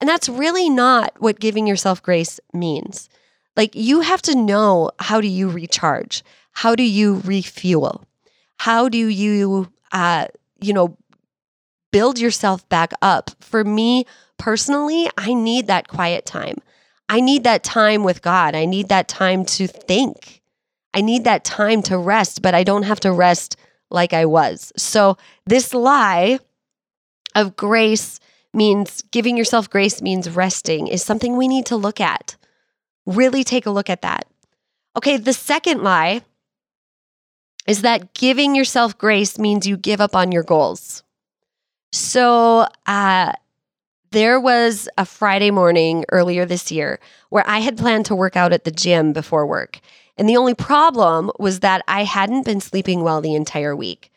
And 0.00 0.08
that's 0.08 0.28
really 0.28 0.70
not 0.70 1.14
what 1.18 1.40
giving 1.40 1.66
yourself 1.66 2.00
grace 2.00 2.38
means. 2.52 3.08
Like 3.56 3.74
you 3.74 4.02
have 4.02 4.22
to 4.22 4.36
know 4.36 4.92
how 5.00 5.20
do 5.20 5.26
you 5.26 5.48
recharge? 5.48 6.22
How 6.52 6.76
do 6.76 6.84
you 6.84 7.20
refuel? 7.24 8.04
How 8.58 8.88
do 8.88 9.08
you 9.08 9.72
uh 9.90 10.26
you 10.60 10.72
know 10.72 10.96
build 11.90 12.20
yourself 12.20 12.68
back 12.68 12.92
up? 13.02 13.30
For 13.40 13.64
me 13.64 14.06
personally, 14.38 15.10
I 15.18 15.34
need 15.34 15.66
that 15.66 15.88
quiet 15.88 16.24
time. 16.24 16.58
I 17.08 17.20
need 17.20 17.44
that 17.44 17.62
time 17.62 18.02
with 18.02 18.22
God. 18.22 18.54
I 18.54 18.64
need 18.64 18.88
that 18.88 19.08
time 19.08 19.44
to 19.44 19.66
think. 19.66 20.42
I 20.92 21.00
need 21.00 21.24
that 21.24 21.44
time 21.44 21.82
to 21.82 21.98
rest, 21.98 22.42
but 22.42 22.54
I 22.54 22.64
don't 22.64 22.84
have 22.84 23.00
to 23.00 23.12
rest 23.12 23.56
like 23.90 24.12
I 24.12 24.24
was. 24.24 24.72
So, 24.76 25.16
this 25.44 25.74
lie 25.74 26.38
of 27.34 27.54
grace 27.54 28.18
means 28.52 29.02
giving 29.12 29.36
yourself 29.36 29.68
grace 29.68 30.00
means 30.00 30.30
resting 30.30 30.88
is 30.88 31.04
something 31.04 31.36
we 31.36 31.46
need 31.46 31.66
to 31.66 31.76
look 31.76 32.00
at. 32.00 32.36
Really 33.04 33.44
take 33.44 33.66
a 33.66 33.70
look 33.70 33.90
at 33.90 34.02
that. 34.02 34.26
Okay, 34.96 35.18
the 35.18 35.34
second 35.34 35.82
lie 35.82 36.22
is 37.66 37.82
that 37.82 38.14
giving 38.14 38.54
yourself 38.54 38.96
grace 38.96 39.38
means 39.38 39.66
you 39.66 39.76
give 39.76 40.00
up 40.00 40.16
on 40.16 40.32
your 40.32 40.42
goals. 40.42 41.02
So, 41.92 42.66
uh, 42.86 43.32
there 44.16 44.40
was 44.40 44.88
a 44.96 45.04
Friday 45.04 45.50
morning 45.50 46.06
earlier 46.10 46.46
this 46.46 46.72
year 46.72 46.98
where 47.28 47.46
I 47.46 47.58
had 47.58 47.76
planned 47.76 48.06
to 48.06 48.14
work 48.14 48.34
out 48.34 48.54
at 48.54 48.64
the 48.64 48.70
gym 48.70 49.12
before 49.12 49.46
work. 49.46 49.78
And 50.16 50.26
the 50.26 50.38
only 50.38 50.54
problem 50.54 51.30
was 51.38 51.60
that 51.60 51.82
I 51.86 52.04
hadn't 52.04 52.46
been 52.46 52.62
sleeping 52.62 53.02
well 53.02 53.20
the 53.20 53.34
entire 53.34 53.76
week. 53.76 54.10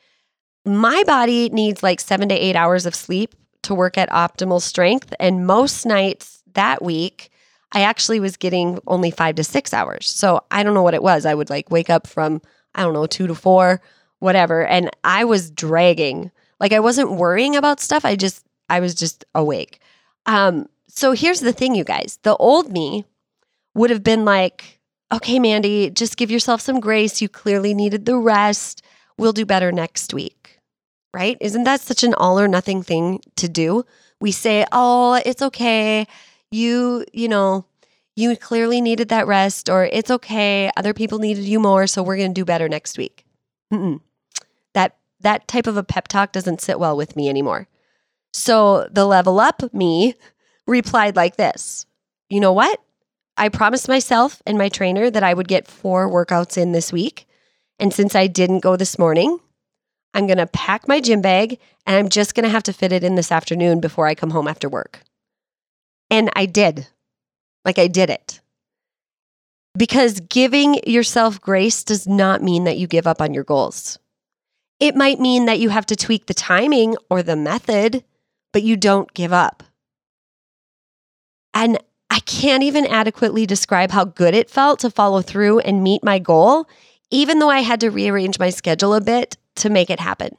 My 0.66 1.04
body 1.06 1.50
needs 1.50 1.84
like 1.84 2.00
seven 2.00 2.30
to 2.30 2.34
eight 2.34 2.56
hours 2.56 2.86
of 2.86 2.96
sleep 2.96 3.36
to 3.64 3.76
work 3.76 3.98
at 3.98 4.10
optimal 4.10 4.62
strength. 4.62 5.14
And 5.20 5.46
most 5.46 5.86
nights 5.86 6.44
that 6.54 6.82
week, 6.82 7.30
I 7.74 7.82
actually 7.82 8.22
was 8.22 8.38
getting 8.38 8.80
only 8.88 9.12
five 9.12 9.36
to 9.36 9.44
six 9.44 9.74
hours. 9.74 10.08
So 10.08 10.46
I 10.50 10.64
don't 10.64 10.76
know 10.76 10.82
what 10.82 10.94
it 10.94 11.04
was. 11.04 11.26
I 11.26 11.36
would 11.36 11.50
like 11.50 11.72
wake 11.72 11.90
up 11.90 12.08
from, 12.08 12.42
I 12.74 12.84
don't 12.84 12.94
know, 12.94 13.06
two 13.06 13.28
to 13.28 13.36
four, 13.36 13.82
whatever. 14.20 14.66
And 14.66 14.92
I 15.04 15.26
was 15.26 15.52
dragging. 15.52 16.32
Like 16.62 16.72
I 16.72 16.80
wasn't 16.80 17.12
worrying 17.12 17.58
about 17.58 17.82
stuff. 17.82 18.06
I 18.06 18.16
just, 18.16 18.46
I 18.70 18.80
was 18.80 18.96
just 18.96 19.26
awake. 19.36 19.82
Um, 20.26 20.68
so 20.88 21.12
here's 21.14 21.40
the 21.40 21.54
thing, 21.54 21.76
you 21.76 21.84
guys 21.84 22.20
the 22.24 22.36
old 22.38 22.72
me 22.72 23.06
would 23.76 23.90
have 23.90 24.04
been 24.04 24.26
like, 24.26 24.80
okay, 25.12 25.40
Mandy, 25.40 25.90
just 25.90 26.18
give 26.18 26.32
yourself 26.32 26.62
some 26.62 26.80
grace. 26.80 27.22
You 27.22 27.30
clearly 27.30 27.74
needed 27.74 28.06
the 28.06 28.18
rest. 28.18 28.82
We'll 29.18 29.34
do 29.34 29.46
better 29.46 29.72
next 29.72 30.14
week. 30.14 30.60
Right? 31.14 31.38
Isn't 31.42 31.64
that 31.64 31.82
such 31.82 32.04
an 32.04 32.14
all 32.14 32.40
or 32.40 32.48
nothing 32.48 32.84
thing 32.84 33.22
to 33.38 33.50
do? 33.50 33.84
We 34.22 34.32
say, 34.32 34.66
oh, 34.72 35.20
it's 35.26 35.42
okay 35.42 36.06
you, 36.52 37.06
you 37.14 37.28
know, 37.28 37.66
you 38.16 38.36
clearly 38.36 38.82
needed 38.82 39.10
that 39.10 39.28
rest, 39.28 39.70
or 39.70 39.86
it's 39.86 40.12
okay. 40.12 40.72
Other 40.76 40.94
people 40.94 41.20
needed 41.20 41.46
you 41.46 41.60
more, 41.60 41.88
so 41.88 42.04
we're 42.04 42.18
going 42.18 42.34
to 42.34 42.40
do 42.40 42.46
better 42.46 42.68
next 42.68 42.98
week. 42.98 43.26
Mm-mm. 43.72 44.02
That 44.74 44.98
that 45.22 45.48
type 45.48 45.68
of 45.68 45.78
a 45.78 45.84
pep 45.84 46.08
talk 46.08 46.32
doesn't 46.32 46.62
sit 46.62 46.80
well 46.80 46.98
with 46.98 47.16
me 47.16 47.30
anymore. 47.30 47.68
So 48.34 48.88
the 48.92 49.06
level 49.06 49.40
up 49.40 49.74
me 49.74 50.16
replied 50.68 51.16
like 51.16 51.38
this 51.38 51.86
You 52.30 52.40
know 52.40 52.54
what? 52.54 52.80
I 53.38 53.50
promised 53.50 53.88
myself 53.88 54.42
and 54.46 54.58
my 54.58 54.68
trainer 54.68 55.10
that 55.10 55.24
I 55.24 55.34
would 55.34 55.48
get 55.48 55.68
four 55.68 56.10
workouts 56.10 56.58
in 56.58 56.74
this 56.74 56.92
week. 56.92 57.26
And 57.80 57.94
since 57.94 58.14
I 58.14 58.28
didn't 58.28 58.60
go 58.60 58.76
this 58.76 59.00
morning, 59.00 59.40
I'm 60.14 60.28
going 60.28 60.40
to 60.40 60.48
pack 60.48 60.88
my 60.88 61.00
gym 61.00 61.22
bag 61.22 61.58
and 61.88 61.96
I'm 61.96 62.10
just 62.10 62.36
going 62.36 62.44
to 62.44 62.50
have 62.50 62.64
to 62.64 62.74
fit 62.74 62.92
it 62.92 63.04
in 63.04 63.16
this 63.16 63.32
afternoon 63.32 63.80
before 63.80 64.08
I 64.08 64.16
come 64.16 64.32
home 64.32 64.48
after 64.48 64.68
work. 64.68 65.02
And 66.10 66.30
I 66.36 66.46
did. 66.46 66.88
Like 67.64 67.80
I 67.80 67.88
did 67.88 68.10
it. 68.10 68.42
Because 69.78 70.20
giving 70.20 70.82
yourself 70.86 71.40
grace 71.40 71.84
does 71.84 72.08
not 72.08 72.44
mean 72.44 72.66
that 72.66 72.78
you 72.78 72.88
give 72.88 73.08
up 73.08 73.22
on 73.22 73.34
your 73.34 73.44
goals. 73.44 74.00
It 74.80 74.96
might 74.96 75.20
mean 75.20 75.46
that 75.46 75.60
you 75.60 75.70
have 75.70 75.86
to 75.88 75.96
tweak 75.96 76.26
the 76.26 76.34
timing 76.34 76.98
or 77.10 77.22
the 77.22 77.36
method, 77.36 78.04
but 78.52 78.64
you 78.64 78.78
don't 78.78 79.14
give 79.14 79.34
up. 79.34 79.64
And 81.54 81.78
I 82.10 82.20
can't 82.22 82.64
even 82.64 82.86
adequately 82.86 83.46
describe 83.46 83.92
how 83.92 84.06
good 84.06 84.34
it 84.34 84.50
felt 84.50 84.80
to 84.80 84.90
follow 84.90 85.22
through 85.22 85.60
and 85.60 85.84
meet 85.84 86.04
my 86.04 86.20
goal, 86.20 86.68
even 87.12 87.40
though 87.40 87.50
I 87.50 87.60
had 87.60 87.80
to 87.82 87.90
rearrange 87.90 88.40
my 88.40 88.50
schedule 88.50 88.94
a 88.94 89.02
bit 89.02 89.38
to 89.58 89.70
make 89.70 89.90
it 89.90 90.00
happen. 90.00 90.36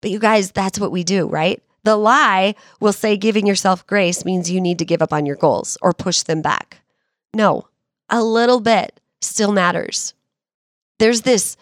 But 0.00 0.10
you 0.10 0.18
guys, 0.18 0.52
that's 0.52 0.78
what 0.78 0.92
we 0.92 1.04
do, 1.04 1.26
right? 1.26 1.62
The 1.84 1.96
lie 1.96 2.54
will 2.80 2.92
say 2.92 3.16
giving 3.16 3.46
yourself 3.46 3.86
grace 3.86 4.24
means 4.24 4.50
you 4.50 4.60
need 4.60 4.78
to 4.78 4.84
give 4.84 5.02
up 5.02 5.12
on 5.12 5.26
your 5.26 5.36
goals 5.36 5.78
or 5.80 5.92
push 5.92 6.22
them 6.22 6.42
back. 6.42 6.80
No, 7.34 7.68
a 8.08 8.22
little 8.22 8.60
bit 8.60 9.00
still 9.20 9.52
matters. 9.52 10.14
There's 10.98 11.22
this, 11.22 11.56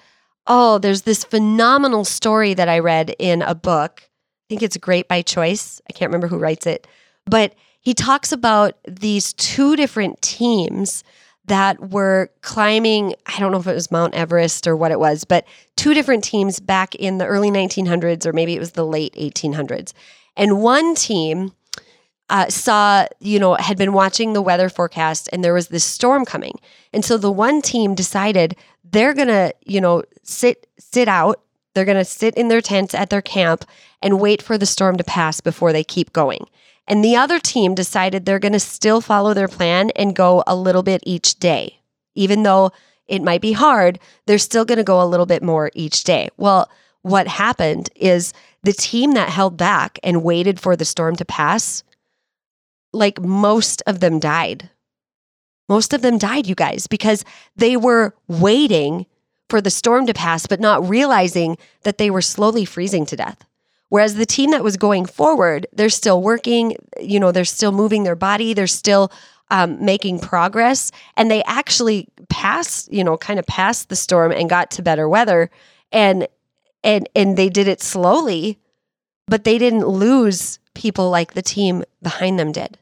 oh, 0.46 0.78
there's 0.78 1.02
this 1.02 1.24
phenomenal 1.24 2.04
story 2.04 2.54
that 2.54 2.68
I 2.68 2.78
read 2.78 3.14
in 3.18 3.42
a 3.42 3.54
book. 3.54 4.05
I 4.46 4.48
think 4.48 4.62
it's 4.62 4.76
Great 4.76 5.08
by 5.08 5.22
Choice. 5.22 5.80
I 5.90 5.92
can't 5.92 6.08
remember 6.08 6.28
who 6.28 6.38
writes 6.38 6.66
it, 6.66 6.86
but 7.24 7.54
he 7.80 7.94
talks 7.94 8.30
about 8.30 8.76
these 8.86 9.32
two 9.32 9.74
different 9.74 10.22
teams 10.22 11.02
that 11.46 11.90
were 11.90 12.30
climbing, 12.42 13.14
I 13.26 13.38
don't 13.38 13.52
know 13.52 13.58
if 13.58 13.66
it 13.66 13.74
was 13.74 13.90
Mount 13.90 14.14
Everest 14.14 14.66
or 14.66 14.76
what 14.76 14.90
it 14.90 15.00
was, 15.00 15.24
but 15.24 15.46
two 15.76 15.94
different 15.94 16.24
teams 16.24 16.60
back 16.60 16.94
in 16.96 17.18
the 17.18 17.26
early 17.26 17.50
1900s 17.50 18.26
or 18.26 18.32
maybe 18.32 18.54
it 18.54 18.58
was 18.58 18.72
the 18.72 18.86
late 18.86 19.14
1800s. 19.14 19.92
And 20.36 20.60
one 20.60 20.94
team 20.94 21.52
uh, 22.28 22.48
saw, 22.48 23.06
you 23.20 23.38
know, 23.38 23.54
had 23.54 23.78
been 23.78 23.92
watching 23.92 24.32
the 24.32 24.42
weather 24.42 24.68
forecast 24.68 25.28
and 25.32 25.44
there 25.44 25.54
was 25.54 25.68
this 25.68 25.84
storm 25.84 26.24
coming. 26.24 26.58
And 26.92 27.04
so 27.04 27.16
the 27.16 27.30
one 27.30 27.62
team 27.62 27.94
decided 27.94 28.56
they're 28.84 29.14
going 29.14 29.28
to, 29.28 29.54
you 29.64 29.80
know, 29.80 30.02
sit 30.22 30.66
sit 30.78 31.08
out. 31.08 31.40
They're 31.76 31.84
going 31.84 31.98
to 31.98 32.06
sit 32.06 32.34
in 32.36 32.48
their 32.48 32.62
tents 32.62 32.94
at 32.94 33.10
their 33.10 33.20
camp 33.20 33.66
and 34.00 34.18
wait 34.18 34.40
for 34.40 34.56
the 34.56 34.64
storm 34.64 34.96
to 34.96 35.04
pass 35.04 35.42
before 35.42 35.74
they 35.74 35.84
keep 35.84 36.10
going. 36.14 36.46
And 36.88 37.04
the 37.04 37.16
other 37.16 37.38
team 37.38 37.74
decided 37.74 38.24
they're 38.24 38.38
going 38.38 38.54
to 38.54 38.60
still 38.60 39.02
follow 39.02 39.34
their 39.34 39.46
plan 39.46 39.90
and 39.90 40.16
go 40.16 40.42
a 40.46 40.56
little 40.56 40.82
bit 40.82 41.02
each 41.04 41.38
day. 41.38 41.80
Even 42.14 42.44
though 42.44 42.72
it 43.06 43.20
might 43.20 43.42
be 43.42 43.52
hard, 43.52 43.98
they're 44.24 44.38
still 44.38 44.64
going 44.64 44.78
to 44.78 44.84
go 44.84 45.02
a 45.02 45.04
little 45.04 45.26
bit 45.26 45.42
more 45.42 45.70
each 45.74 46.02
day. 46.04 46.30
Well, 46.38 46.70
what 47.02 47.28
happened 47.28 47.90
is 47.94 48.32
the 48.62 48.72
team 48.72 49.12
that 49.12 49.28
held 49.28 49.58
back 49.58 49.98
and 50.02 50.24
waited 50.24 50.58
for 50.58 50.76
the 50.76 50.86
storm 50.86 51.14
to 51.16 51.26
pass, 51.26 51.84
like 52.94 53.20
most 53.20 53.82
of 53.86 54.00
them 54.00 54.18
died. 54.18 54.70
Most 55.68 55.92
of 55.92 56.00
them 56.00 56.16
died, 56.16 56.46
you 56.46 56.54
guys, 56.54 56.86
because 56.86 57.22
they 57.54 57.76
were 57.76 58.14
waiting 58.28 59.04
for 59.48 59.60
the 59.60 59.70
storm 59.70 60.06
to 60.06 60.14
pass, 60.14 60.46
but 60.46 60.60
not 60.60 60.88
realizing 60.88 61.56
that 61.82 61.98
they 61.98 62.10
were 62.10 62.22
slowly 62.22 62.64
freezing 62.64 63.06
to 63.06 63.16
death. 63.16 63.44
Whereas 63.88 64.16
the 64.16 64.26
team 64.26 64.50
that 64.50 64.64
was 64.64 64.76
going 64.76 65.06
forward, 65.06 65.66
they're 65.72 65.88
still 65.88 66.20
working, 66.20 66.76
you 67.00 67.20
know, 67.20 67.30
they're 67.30 67.44
still 67.44 67.72
moving 67.72 68.02
their 68.02 68.16
body, 68.16 68.52
they're 68.52 68.66
still 68.66 69.12
um, 69.50 69.84
making 69.84 70.18
progress 70.18 70.90
and 71.16 71.30
they 71.30 71.42
actually 71.44 72.08
passed, 72.28 72.92
you 72.92 73.04
know, 73.04 73.16
kind 73.16 73.38
of 73.38 73.46
passed 73.46 73.88
the 73.88 73.96
storm 73.96 74.32
and 74.32 74.50
got 74.50 74.72
to 74.72 74.82
better 74.82 75.08
weather. 75.08 75.50
And 75.92 76.26
and 76.82 77.08
and 77.14 77.36
they 77.36 77.48
did 77.48 77.68
it 77.68 77.80
slowly, 77.80 78.58
but 79.26 79.44
they 79.44 79.58
didn't 79.58 79.86
lose 79.86 80.58
people 80.74 81.10
like 81.10 81.34
the 81.34 81.42
team 81.42 81.84
behind 82.02 82.38
them 82.38 82.52
did. 82.52 82.78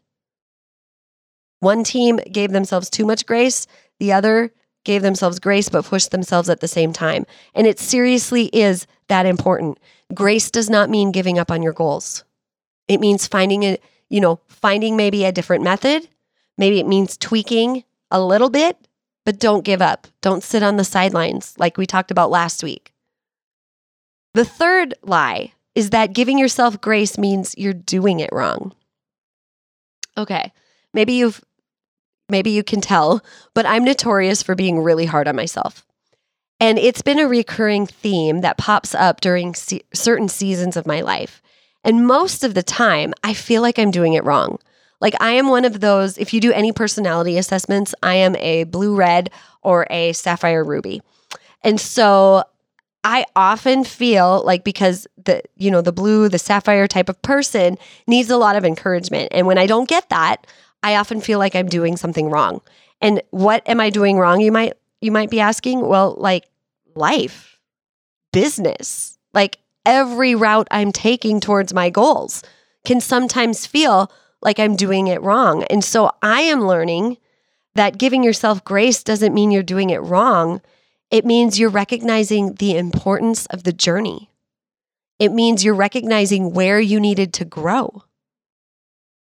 One 1.61 1.85
team 1.85 2.19
gave 2.31 2.51
themselves 2.51 2.91
too 2.91 3.07
much 3.07 3.27
grace, 3.27 3.67
the 3.99 4.13
other 4.13 4.53
gave 4.85 5.03
themselves 5.03 5.39
grace 5.39 5.69
but 5.69 5.85
pushed 5.85 6.11
themselves 6.11 6.49
at 6.49 6.61
the 6.61 6.69
same 6.69 6.93
time. 6.93 7.27
And 7.55 7.67
it 7.67 7.79
seriously 7.79 8.47
is 8.53 8.87
that 9.09 9.27
important. 9.27 9.79
Grace 10.13 10.51
does 10.51 10.71
not 10.71 10.91
mean 10.91 11.13
giving 11.13 11.39
up 11.39 11.51
on 11.51 11.63
your 11.63 11.73
goals. 11.73 12.25
It 12.87 13.01
means 13.01 13.27
finding 13.27 13.63
a, 13.65 13.79
you 14.09 14.21
know, 14.21 14.41
finding 14.49 14.97
maybe 14.97 15.25
a 15.25 15.33
different 15.33 15.65
method. 15.65 16.09
Maybe 16.57 16.79
it 16.79 16.87
means 16.87 17.17
tweaking 17.17 17.85
a 18.11 18.23
little 18.23 18.51
bit, 18.51 18.77
but 19.25 19.41
don't 19.41 19.65
give 19.65 19.83
up. 19.83 20.07
Don't 20.21 20.43
sit 20.43 20.63
on 20.63 20.77
the 20.77 20.85
sidelines 20.85 21.55
like 21.59 21.77
we 21.77 21.87
talked 21.87 22.11
about 22.11 22.31
last 22.31 22.63
week. 22.63 22.93
The 24.35 24.45
third 24.45 24.95
lie 25.03 25.53
is 25.75 25.91
that 25.91 26.13
giving 26.13 26.39
yourself 26.39 26.81
grace 26.81 27.19
means 27.19 27.55
you're 27.57 27.73
doing 27.73 28.21
it 28.21 28.31
wrong. 28.33 28.73
Okay. 30.17 30.53
Maybe 30.93 31.15
you've 31.15 31.45
maybe 32.29 32.51
you 32.51 32.63
can 32.63 32.81
tell, 32.81 33.23
but 33.55 33.67
I'm 33.67 33.85
notorious 33.85 34.43
for 34.43 34.55
being 34.55 34.81
really 34.81 35.07
hard 35.07 35.29
on 35.29 35.37
myself. 35.37 35.85
And 36.61 36.79
it's 36.79 37.03
been 37.03 37.19
a 37.19 37.29
recurring 37.29 37.87
theme 37.87 38.41
that 38.41 38.59
pops 38.59 38.95
up 38.95 39.21
during 39.21 39.55
se- 39.55 39.83
certain 39.93 40.29
seasons 40.29 40.77
of 40.77 40.87
my 40.87 41.01
life. 41.01 41.43
And 41.83 42.07
most 42.07 42.45
of 42.45 42.55
the 42.55 42.63
time, 42.63 43.13
I 43.23 43.35
feel 43.35 43.61
like 43.61 43.79
I'm 43.79 43.91
doing 43.91 44.15
it 44.15 44.25
wrong. 44.25 44.59
Like 45.01 45.15
I 45.21 45.33
am 45.33 45.49
one 45.49 45.65
of 45.65 45.81
those, 45.81 46.17
if 46.17 46.33
you 46.33 46.41
do 46.41 46.53
any 46.53 46.73
personality 46.73 47.37
assessments, 47.37 47.95
I 48.03 48.15
am 48.15 48.37
a 48.37 48.65
blue 48.65 48.95
red 48.95 49.31
or 49.63 49.87
a 49.91 50.13
sapphire 50.13 50.65
ruby. 50.65 51.03
And 51.63 51.81
so 51.81 52.45
I 53.05 53.27
often 53.37 53.85
feel 53.85 54.43
like 54.45 54.65
because 54.65 55.07
the 55.23 55.43
you 55.57 55.71
know 55.71 55.83
the 55.83 55.93
blue 55.93 56.29
the 56.31 56.39
sapphire 56.39 56.89
type 56.89 57.11
of 57.11 57.21
person 57.21 57.77
needs 58.07 58.31
a 58.31 58.39
lot 58.39 58.57
of 58.57 58.65
encouragement 58.65 59.29
and 59.33 59.47
when 59.47 59.59
I 59.59 59.67
don't 59.67 59.89
get 59.89 60.09
that 60.09 60.47
I 60.85 60.97
often 60.97 61.23
feel 61.23 61.39
like 61.39 61.57
I'm 61.57 61.67
doing 61.67 61.97
something 61.97 62.29
wrong. 62.29 62.61
And 63.01 63.23
what 63.31 63.67
am 63.67 63.81
I 63.81 63.89
doing 63.89 64.19
wrong? 64.19 64.41
You 64.41 64.53
might 64.53 64.75
you 65.01 65.11
might 65.11 65.31
be 65.31 65.41
asking. 65.41 65.81
Well, 65.81 66.15
like 66.19 66.45
life, 66.95 67.59
business, 68.33 69.19
like 69.33 69.59
every 69.87 70.35
route 70.35 70.69
I'm 70.71 70.93
taking 70.93 71.41
towards 71.41 71.73
my 71.73 71.89
goals 71.89 72.43
can 72.85 73.01
sometimes 73.01 73.67
feel 73.67 74.13
like 74.43 74.61
I'm 74.61 74.77
doing 74.77 75.07
it 75.07 75.23
wrong. 75.23 75.65
And 75.65 75.83
so 75.83 76.13
I 76.23 76.43
am 76.43 76.67
learning 76.67 77.17
that 77.75 77.97
giving 77.97 78.23
yourself 78.23 78.63
grace 78.63 79.03
doesn't 79.03 79.35
mean 79.35 79.51
you're 79.51 79.63
doing 79.63 79.89
it 79.89 80.03
wrong. 80.03 80.61
It 81.11 81.25
means 81.25 81.59
you're 81.59 81.71
recognizing 81.71 82.55
the 82.55 82.77
importance 82.77 83.47
of 83.47 83.63
the 83.63 83.73
journey. 83.73 84.31
It 85.19 85.33
means 85.33 85.65
you're 85.65 85.75
recognizing 85.75 86.53
where 86.53 86.79
you 86.79 87.01
needed 87.01 87.33
to 87.35 87.47
grow 87.47 88.05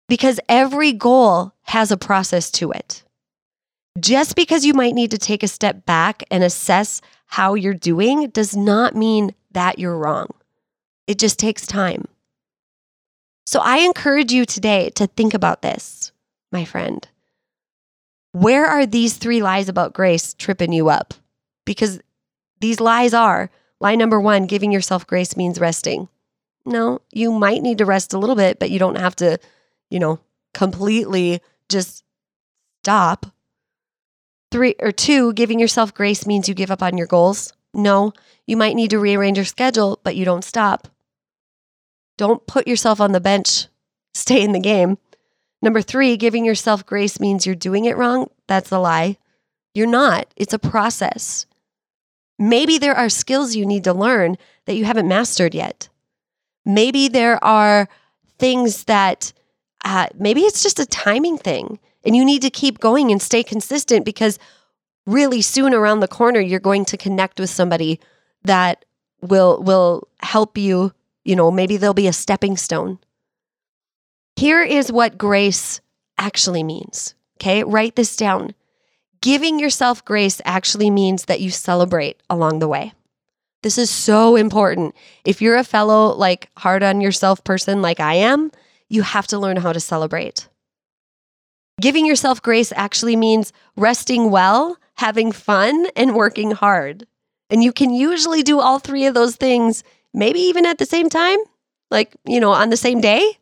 because 0.08 0.40
every 0.48 0.94
goal 0.94 1.54
has 1.64 1.92
a 1.92 1.98
process 1.98 2.50
to 2.52 2.72
it. 2.72 3.04
Just 4.00 4.36
because 4.36 4.66
you 4.66 4.74
might 4.74 4.94
need 4.94 5.12
to 5.12 5.18
take 5.18 5.44
a 5.44 5.48
step 5.48 5.86
back 5.86 6.24
and 6.30 6.44
assess 6.44 7.02
how 7.26 7.56
you're 7.56 7.74
doing 7.74 8.30
does 8.30 8.56
not 8.56 8.96
mean 8.96 9.34
that 9.52 9.80
you're 9.80 9.98
wrong. 9.98 10.28
It 11.08 11.18
just 11.18 11.40
takes 11.40 11.66
time. 11.66 12.06
So 13.46 13.60
I 13.62 13.78
encourage 13.78 14.32
you 14.32 14.46
today 14.46 14.90
to 14.92 15.08
think 15.08 15.34
about 15.34 15.62
this, 15.62 16.12
my 16.52 16.66
friend. 16.66 17.08
Where 18.34 18.66
are 18.66 18.86
these 18.86 19.18
three 19.18 19.42
lies 19.42 19.70
about 19.70 19.94
grace 19.94 20.34
tripping 20.34 20.74
you 20.74 20.90
up? 20.90 21.14
Because 21.66 22.00
these 22.60 22.80
lies 22.80 23.14
are 23.14 23.50
lie 23.80 23.96
number 23.96 24.20
one 24.20 24.46
giving 24.46 24.72
yourself 24.72 25.08
grace 25.08 25.36
means 25.36 25.60
resting. 25.60 26.08
No, 26.66 27.02
you 27.12 27.32
might 27.32 27.62
need 27.62 27.78
to 27.78 27.86
rest 27.86 28.14
a 28.14 28.20
little 28.20 28.36
bit, 28.36 28.60
but 28.60 28.70
you 28.70 28.80
don't 28.80 28.98
have 28.98 29.16
to 29.18 29.40
you 29.90 30.00
know, 30.00 30.20
completely 30.54 31.42
just 31.70 32.04
stop. 32.84 33.26
Three 34.52 34.76
or 34.80 34.92
two, 34.92 35.34
giving 35.34 35.60
yourself 35.60 35.94
grace 35.94 36.26
means 36.26 36.48
you 36.48 36.56
give 36.56 36.72
up 36.72 36.82
on 36.82 36.98
your 36.98 37.08
goals. 37.08 37.54
No, 37.74 38.14
you 38.46 38.56
might 38.56 38.76
need 38.76 38.92
to 38.92 39.00
rearrange 39.00 39.38
your 39.38 39.46
schedule, 39.46 40.00
but 40.04 40.16
you 40.16 40.24
don't 40.24 40.44
stop. 40.44 40.88
Don't 42.18 42.48
put 42.48 42.68
yourself 42.68 43.02
on 43.02 43.12
the 43.12 43.20
bench, 43.20 43.68
stay 44.14 44.42
in 44.42 44.54
the 44.54 44.60
game. 44.60 44.98
Number 45.62 45.82
three, 45.82 46.18
giving 46.18 46.46
yourself 46.46 46.86
grace 46.86 47.20
means 47.20 47.46
you're 47.46 47.56
doing 47.56 47.86
it 47.86 47.98
wrong. 47.98 48.30
That's 48.48 48.72
a 48.72 48.80
lie. 48.80 49.18
You're 49.74 49.88
not, 49.88 50.34
it's 50.36 50.54
a 50.54 50.60
process. 50.60 51.46
Maybe 52.40 52.78
there 52.78 52.96
are 52.96 53.10
skills 53.10 53.56
you 53.56 53.66
need 53.66 53.84
to 53.84 53.94
learn 53.94 54.38
that 54.66 54.76
you 54.76 54.86
haven't 54.86 55.08
mastered 55.08 55.56
yet. 55.56 55.90
Maybe 56.66 57.08
there 57.08 57.44
are 57.44 57.90
things 58.38 58.84
that 58.86 59.34
uh, 59.88 60.08
maybe 60.16 60.42
it's 60.42 60.62
just 60.62 60.80
a 60.80 60.86
timing 60.86 61.38
thing 61.38 61.80
and 62.04 62.16
you 62.16 62.26
need 62.26 62.42
to 62.42 62.50
keep 62.50 62.80
going 62.80 63.10
and 63.10 63.22
stay 63.22 63.42
consistent 63.42 64.04
because 64.04 64.38
really 65.06 65.42
soon 65.42 65.74
around 65.74 66.02
the 66.02 66.08
corner 66.10 66.42
you're 66.42 66.60
going 66.60 66.84
to 66.84 66.98
connect 66.98 67.40
with 67.40 67.50
somebody 67.50 68.00
that 68.44 68.84
will 69.22 69.64
will 69.64 70.08
help 70.20 70.58
you 70.58 70.92
you 71.24 71.36
know 71.36 71.50
maybe 71.50 71.78
there'll 71.78 71.94
be 71.94 72.08
a 72.08 72.14
stepping 72.14 72.58
stone. 72.58 73.00
Here 74.36 74.62
is 74.62 74.92
what 74.92 75.18
grace 75.18 75.80
actually 76.18 76.64
means 76.64 77.16
okay? 77.40 77.64
Write 77.64 77.96
this 77.96 78.18
down. 78.18 78.54
Giving 79.22 79.58
yourself 79.58 80.04
grace 80.04 80.42
actually 80.44 80.90
means 80.90 81.26
that 81.26 81.40
you 81.40 81.50
celebrate 81.50 82.22
along 82.30 82.60
the 82.60 82.68
way. 82.68 82.94
This 83.64 83.78
is 83.78 83.90
so 83.90 84.36
important. 84.36 84.96
If 85.24 85.42
you're 85.42 85.56
a 85.56 85.64
fellow 85.64 86.14
like 86.14 86.50
hard 86.58 86.84
on 86.84 87.00
yourself 87.00 87.44
person 87.46 87.82
like 87.82 88.02
i 88.02 88.16
am 88.16 88.52
you 88.90 89.02
have 89.02 89.28
to 89.28 89.40
learn 89.40 89.58
how 89.58 89.74
to 89.74 89.80
celebrate. 89.80 90.48
Giving 91.80 92.06
yourself 92.06 92.42
grace 92.42 92.72
actually 92.76 93.16
means 93.16 93.54
resting 93.76 94.32
well, 94.32 94.78
having 94.96 95.32
fun, 95.32 95.88
and 95.96 96.16
working 96.16 96.52
hard. 96.52 97.06
And 97.50 97.64
you 97.64 97.72
can 97.72 97.94
usually 97.94 98.44
do 98.44 98.60
all 98.60 98.80
three 98.80 99.06
of 99.06 99.14
those 99.14 99.36
things, 99.36 99.84
maybe 100.14 100.40
even 100.40 100.66
at 100.66 100.80
the 100.80 100.86
same 100.86 101.08
time, 101.08 101.38
like, 101.92 102.16
you 102.26 102.40
know, 102.40 102.52
on 102.52 102.70
the 102.70 102.78
same 102.78 103.00
day, 103.00 103.38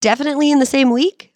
definitely 0.00 0.50
in 0.50 0.58
the 0.58 0.66
same 0.66 0.90
week. 0.90 1.32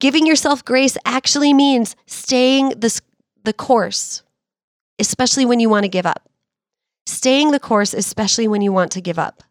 Giving 0.00 0.26
yourself 0.26 0.64
grace 0.64 0.96
actually 1.04 1.54
means 1.54 1.96
staying 2.06 2.70
the, 2.70 3.00
the 3.44 3.52
course, 3.52 4.22
especially 4.98 5.44
when 5.44 5.60
you 5.60 5.68
want 5.68 5.84
to 5.84 5.88
give 5.88 6.06
up. 6.06 6.28
Staying 7.06 7.52
the 7.52 7.60
course, 7.60 7.94
especially 7.94 8.46
when 8.46 8.60
you 8.60 8.72
want 8.72 8.92
to 8.92 9.00
give 9.00 9.18
up. 9.18 9.42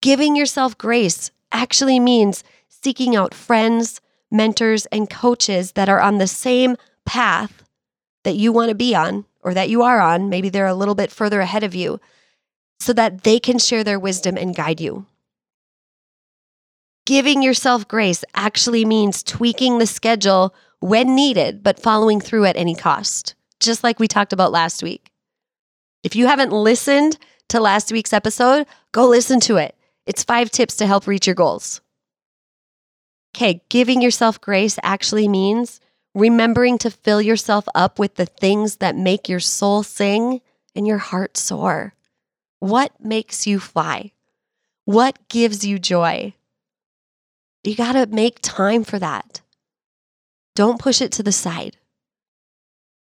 Giving 0.00 0.36
yourself 0.36 0.76
grace 0.76 1.30
actually 1.52 1.98
means 1.98 2.44
seeking 2.68 3.16
out 3.16 3.34
friends, 3.34 4.00
mentors, 4.30 4.86
and 4.86 5.08
coaches 5.08 5.72
that 5.72 5.88
are 5.88 6.00
on 6.00 6.18
the 6.18 6.26
same 6.26 6.76
path 7.04 7.62
that 8.24 8.36
you 8.36 8.52
want 8.52 8.68
to 8.68 8.74
be 8.74 8.94
on 8.94 9.24
or 9.40 9.54
that 9.54 9.68
you 9.68 9.82
are 9.82 10.00
on. 10.00 10.28
Maybe 10.28 10.48
they're 10.48 10.66
a 10.66 10.74
little 10.74 10.94
bit 10.94 11.10
further 11.10 11.40
ahead 11.40 11.62
of 11.62 11.74
you 11.74 12.00
so 12.80 12.92
that 12.92 13.22
they 13.22 13.38
can 13.38 13.58
share 13.58 13.84
their 13.84 13.98
wisdom 13.98 14.36
and 14.36 14.54
guide 14.54 14.80
you. 14.80 15.06
Giving 17.06 17.40
yourself 17.40 17.86
grace 17.86 18.24
actually 18.34 18.84
means 18.84 19.22
tweaking 19.22 19.78
the 19.78 19.86
schedule 19.86 20.52
when 20.80 21.14
needed, 21.14 21.62
but 21.62 21.80
following 21.80 22.20
through 22.20 22.46
at 22.46 22.56
any 22.56 22.74
cost, 22.74 23.36
just 23.60 23.84
like 23.84 24.00
we 24.00 24.08
talked 24.08 24.32
about 24.32 24.50
last 24.50 24.82
week. 24.82 25.12
If 26.02 26.16
you 26.16 26.26
haven't 26.26 26.50
listened 26.50 27.16
to 27.48 27.60
last 27.60 27.92
week's 27.92 28.12
episode, 28.12 28.66
go 28.90 29.06
listen 29.06 29.38
to 29.40 29.56
it. 29.56 29.75
It's 30.06 30.24
five 30.24 30.50
tips 30.50 30.76
to 30.76 30.86
help 30.86 31.06
reach 31.06 31.26
your 31.26 31.34
goals. 31.34 31.80
Okay, 33.34 33.60
giving 33.68 34.00
yourself 34.00 34.40
grace 34.40 34.78
actually 34.82 35.28
means 35.28 35.80
remembering 36.14 36.78
to 36.78 36.90
fill 36.90 37.20
yourself 37.20 37.68
up 37.74 37.98
with 37.98 38.14
the 38.14 38.24
things 38.24 38.76
that 38.76 38.96
make 38.96 39.28
your 39.28 39.40
soul 39.40 39.82
sing 39.82 40.40
and 40.74 40.86
your 40.86 40.98
heart 40.98 41.36
soar. 41.36 41.94
What 42.60 42.92
makes 42.98 43.46
you 43.46 43.60
fly? 43.60 44.12
What 44.86 45.28
gives 45.28 45.66
you 45.66 45.78
joy? 45.78 46.32
You 47.64 47.74
got 47.74 47.92
to 47.92 48.06
make 48.06 48.38
time 48.40 48.84
for 48.84 48.98
that. 48.98 49.42
Don't 50.54 50.80
push 50.80 51.02
it 51.02 51.12
to 51.12 51.22
the 51.22 51.32
side. 51.32 51.76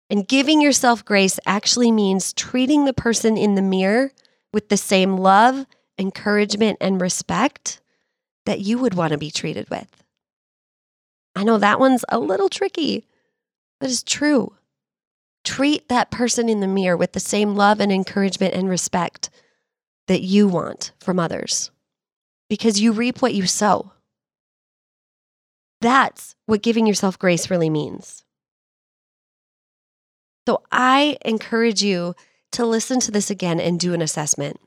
And 0.08 0.28
giving 0.28 0.60
yourself 0.60 1.04
grace 1.04 1.40
actually 1.46 1.90
means 1.90 2.32
treating 2.34 2.84
the 2.84 2.92
person 2.92 3.36
in 3.36 3.54
the 3.54 3.62
mirror 3.62 4.12
with 4.52 4.68
the 4.68 4.76
same 4.76 5.16
love 5.16 5.66
encouragement, 6.02 6.76
and 6.80 7.00
respect 7.00 7.80
that 8.44 8.60
you 8.60 8.78
would 8.78 8.94
want 8.94 9.12
to 9.12 9.18
be 9.18 9.30
treated 9.30 9.70
with. 9.70 10.02
I 11.34 11.44
know 11.44 11.56
that 11.58 11.80
one's 11.80 12.04
a 12.10 12.18
little 12.18 12.50
tricky, 12.50 13.06
but 13.80 13.88
it's 13.88 14.02
true. 14.02 14.54
Treat 15.44 15.88
that 15.88 16.10
person 16.10 16.48
in 16.48 16.60
the 16.60 16.66
mirror 16.66 16.96
with 16.96 17.12
the 17.12 17.20
same 17.20 17.54
love 17.54 17.80
and 17.80 17.90
encouragement 17.90 18.54
and 18.54 18.68
respect 18.68 19.30
that 20.08 20.22
you 20.22 20.46
want 20.46 20.92
from 21.00 21.18
others 21.18 21.70
because 22.48 22.80
you 22.80 22.92
reap 22.92 23.22
what 23.22 23.34
you 23.34 23.46
sow. 23.46 23.92
That's 25.80 26.36
what 26.46 26.62
giving 26.62 26.86
yourself 26.86 27.18
grace 27.18 27.50
really 27.50 27.70
means. 27.70 28.24
So 30.46 30.62
I 30.70 31.16
encourage 31.24 31.82
you 31.82 32.14
to 32.52 32.66
listen 32.66 33.00
to 33.00 33.10
this 33.10 33.30
again 33.30 33.58
and 33.58 33.80
do 33.80 33.94
an 33.94 34.02
assessment. 34.02 34.60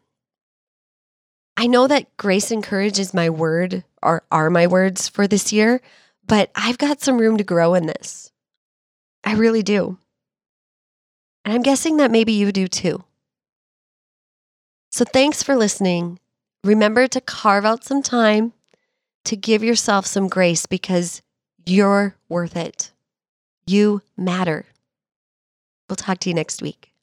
I 1.57 1.67
know 1.67 1.87
that 1.87 2.15
grace 2.17 2.51
and 2.51 2.63
courage 2.63 2.99
is 2.99 3.13
my 3.13 3.29
word 3.29 3.83
or 4.03 4.23
are 4.31 4.49
my 4.49 4.67
words 4.67 5.07
for 5.07 5.27
this 5.27 5.53
year, 5.53 5.81
but 6.27 6.51
I've 6.55 6.77
got 6.77 7.01
some 7.01 7.17
room 7.17 7.37
to 7.37 7.43
grow 7.43 7.73
in 7.75 7.85
this. 7.85 8.31
I 9.23 9.35
really 9.35 9.63
do. 9.63 9.97
And 11.43 11.53
I'm 11.53 11.61
guessing 11.61 11.97
that 11.97 12.11
maybe 12.11 12.33
you 12.33 12.51
do 12.51 12.67
too. 12.67 13.03
So 14.91 15.05
thanks 15.05 15.43
for 15.43 15.55
listening. 15.55 16.19
Remember 16.63 17.07
to 17.07 17.21
carve 17.21 17.65
out 17.65 17.83
some 17.83 18.01
time 18.01 18.53
to 19.25 19.35
give 19.35 19.63
yourself 19.63 20.05
some 20.05 20.27
grace 20.27 20.65
because 20.65 21.21
you're 21.65 22.15
worth 22.29 22.55
it. 22.55 22.91
You 23.67 24.01
matter. 24.17 24.65
We'll 25.89 25.95
talk 25.95 26.19
to 26.19 26.29
you 26.29 26.35
next 26.35 26.61
week. 26.61 26.94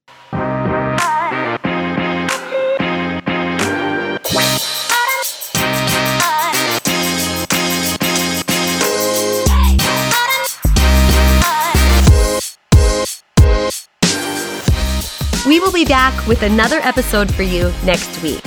We 15.52 15.60
will 15.60 15.70
be 15.70 15.84
back 15.84 16.26
with 16.26 16.42
another 16.44 16.78
episode 16.78 17.30
for 17.34 17.42
you 17.42 17.70
next 17.84 18.22
week. 18.22 18.40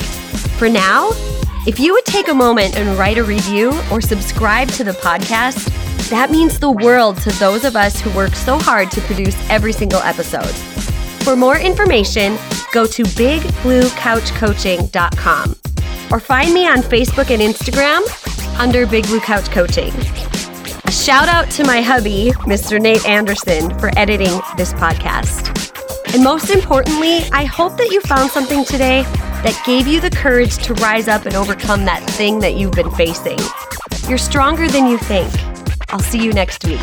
For 0.58 0.68
now, 0.68 1.12
if 1.68 1.80
you 1.80 1.94
would 1.94 2.06
take 2.06 2.30
a 2.30 2.34
moment 2.34 2.76
and 2.76 2.98
write 2.98 3.20
a 3.20 3.24
review 3.24 3.80
or 3.91 4.02
subscribe 4.02 4.70
to 4.70 4.84
the 4.84 4.94
podcast, 4.94 5.70
that 6.10 6.32
means 6.32 6.58
the 6.58 6.72
world 6.72 7.18
to 7.18 7.30
those 7.34 7.63
of 7.63 7.76
us 7.76 8.02
who 8.02 8.10
work 8.15 8.34
so 8.34 8.58
hard 8.58 8.89
to 8.89 9.02
produce 9.02 9.36
every 9.52 9.72
single 9.72 10.00
episode. 10.00 10.50
For 11.24 11.36
more 11.36 11.60
information, 11.60 12.39
go 12.72 12.88
to 12.88 13.04
bigbluecouchcoaching.com 13.04 15.56
or 16.10 16.20
find 16.20 16.54
me 16.56 16.68
on 16.68 16.80
Facebook 16.80 17.30
and 17.30 17.39
Instagram 17.39 18.02
under 18.60 18.88
Big 18.88 19.06
Blue 19.06 19.20
Couch 19.20 19.52
Coaching. 19.52 19.94
A 20.86 20.91
shout 20.91 21.30
out 21.30 21.52
to 21.52 21.63
my 21.65 21.84
hubby, 21.84 22.32
Mr. 22.48 22.82
Nate 22.82 23.06
Anderson, 23.06 23.78
for 23.78 23.91
editing 23.96 24.41
this 24.58 24.74
podcast. 24.74 25.55
And 26.15 26.23
most 26.23 26.49
importantly, 26.49 27.25
I 27.34 27.43
hope 27.43 27.75
that 27.75 27.91
you 27.91 27.99
found 27.99 28.32
something 28.32 28.63
today 28.63 29.01
that 29.43 29.62
gave 29.65 29.86
you 29.86 29.99
the 29.99 30.10
courage 30.10 30.56
to 30.60 30.73
rise 30.75 31.10
up 31.10 31.25
and 31.25 31.36
overcome 31.36 31.84
that 31.84 32.01
thing 32.12 32.39
that 32.39 32.56
you've 32.56 32.71
been 32.71 32.89
facing. 32.91 33.38
You're 34.08 34.17
stronger 34.17 34.69
than 34.69 34.88
you 34.88 34.97
think. 34.97 35.30
I'll 35.89 35.99
see 35.99 36.23
you 36.23 36.32
next 36.32 36.63
week. 36.63 36.80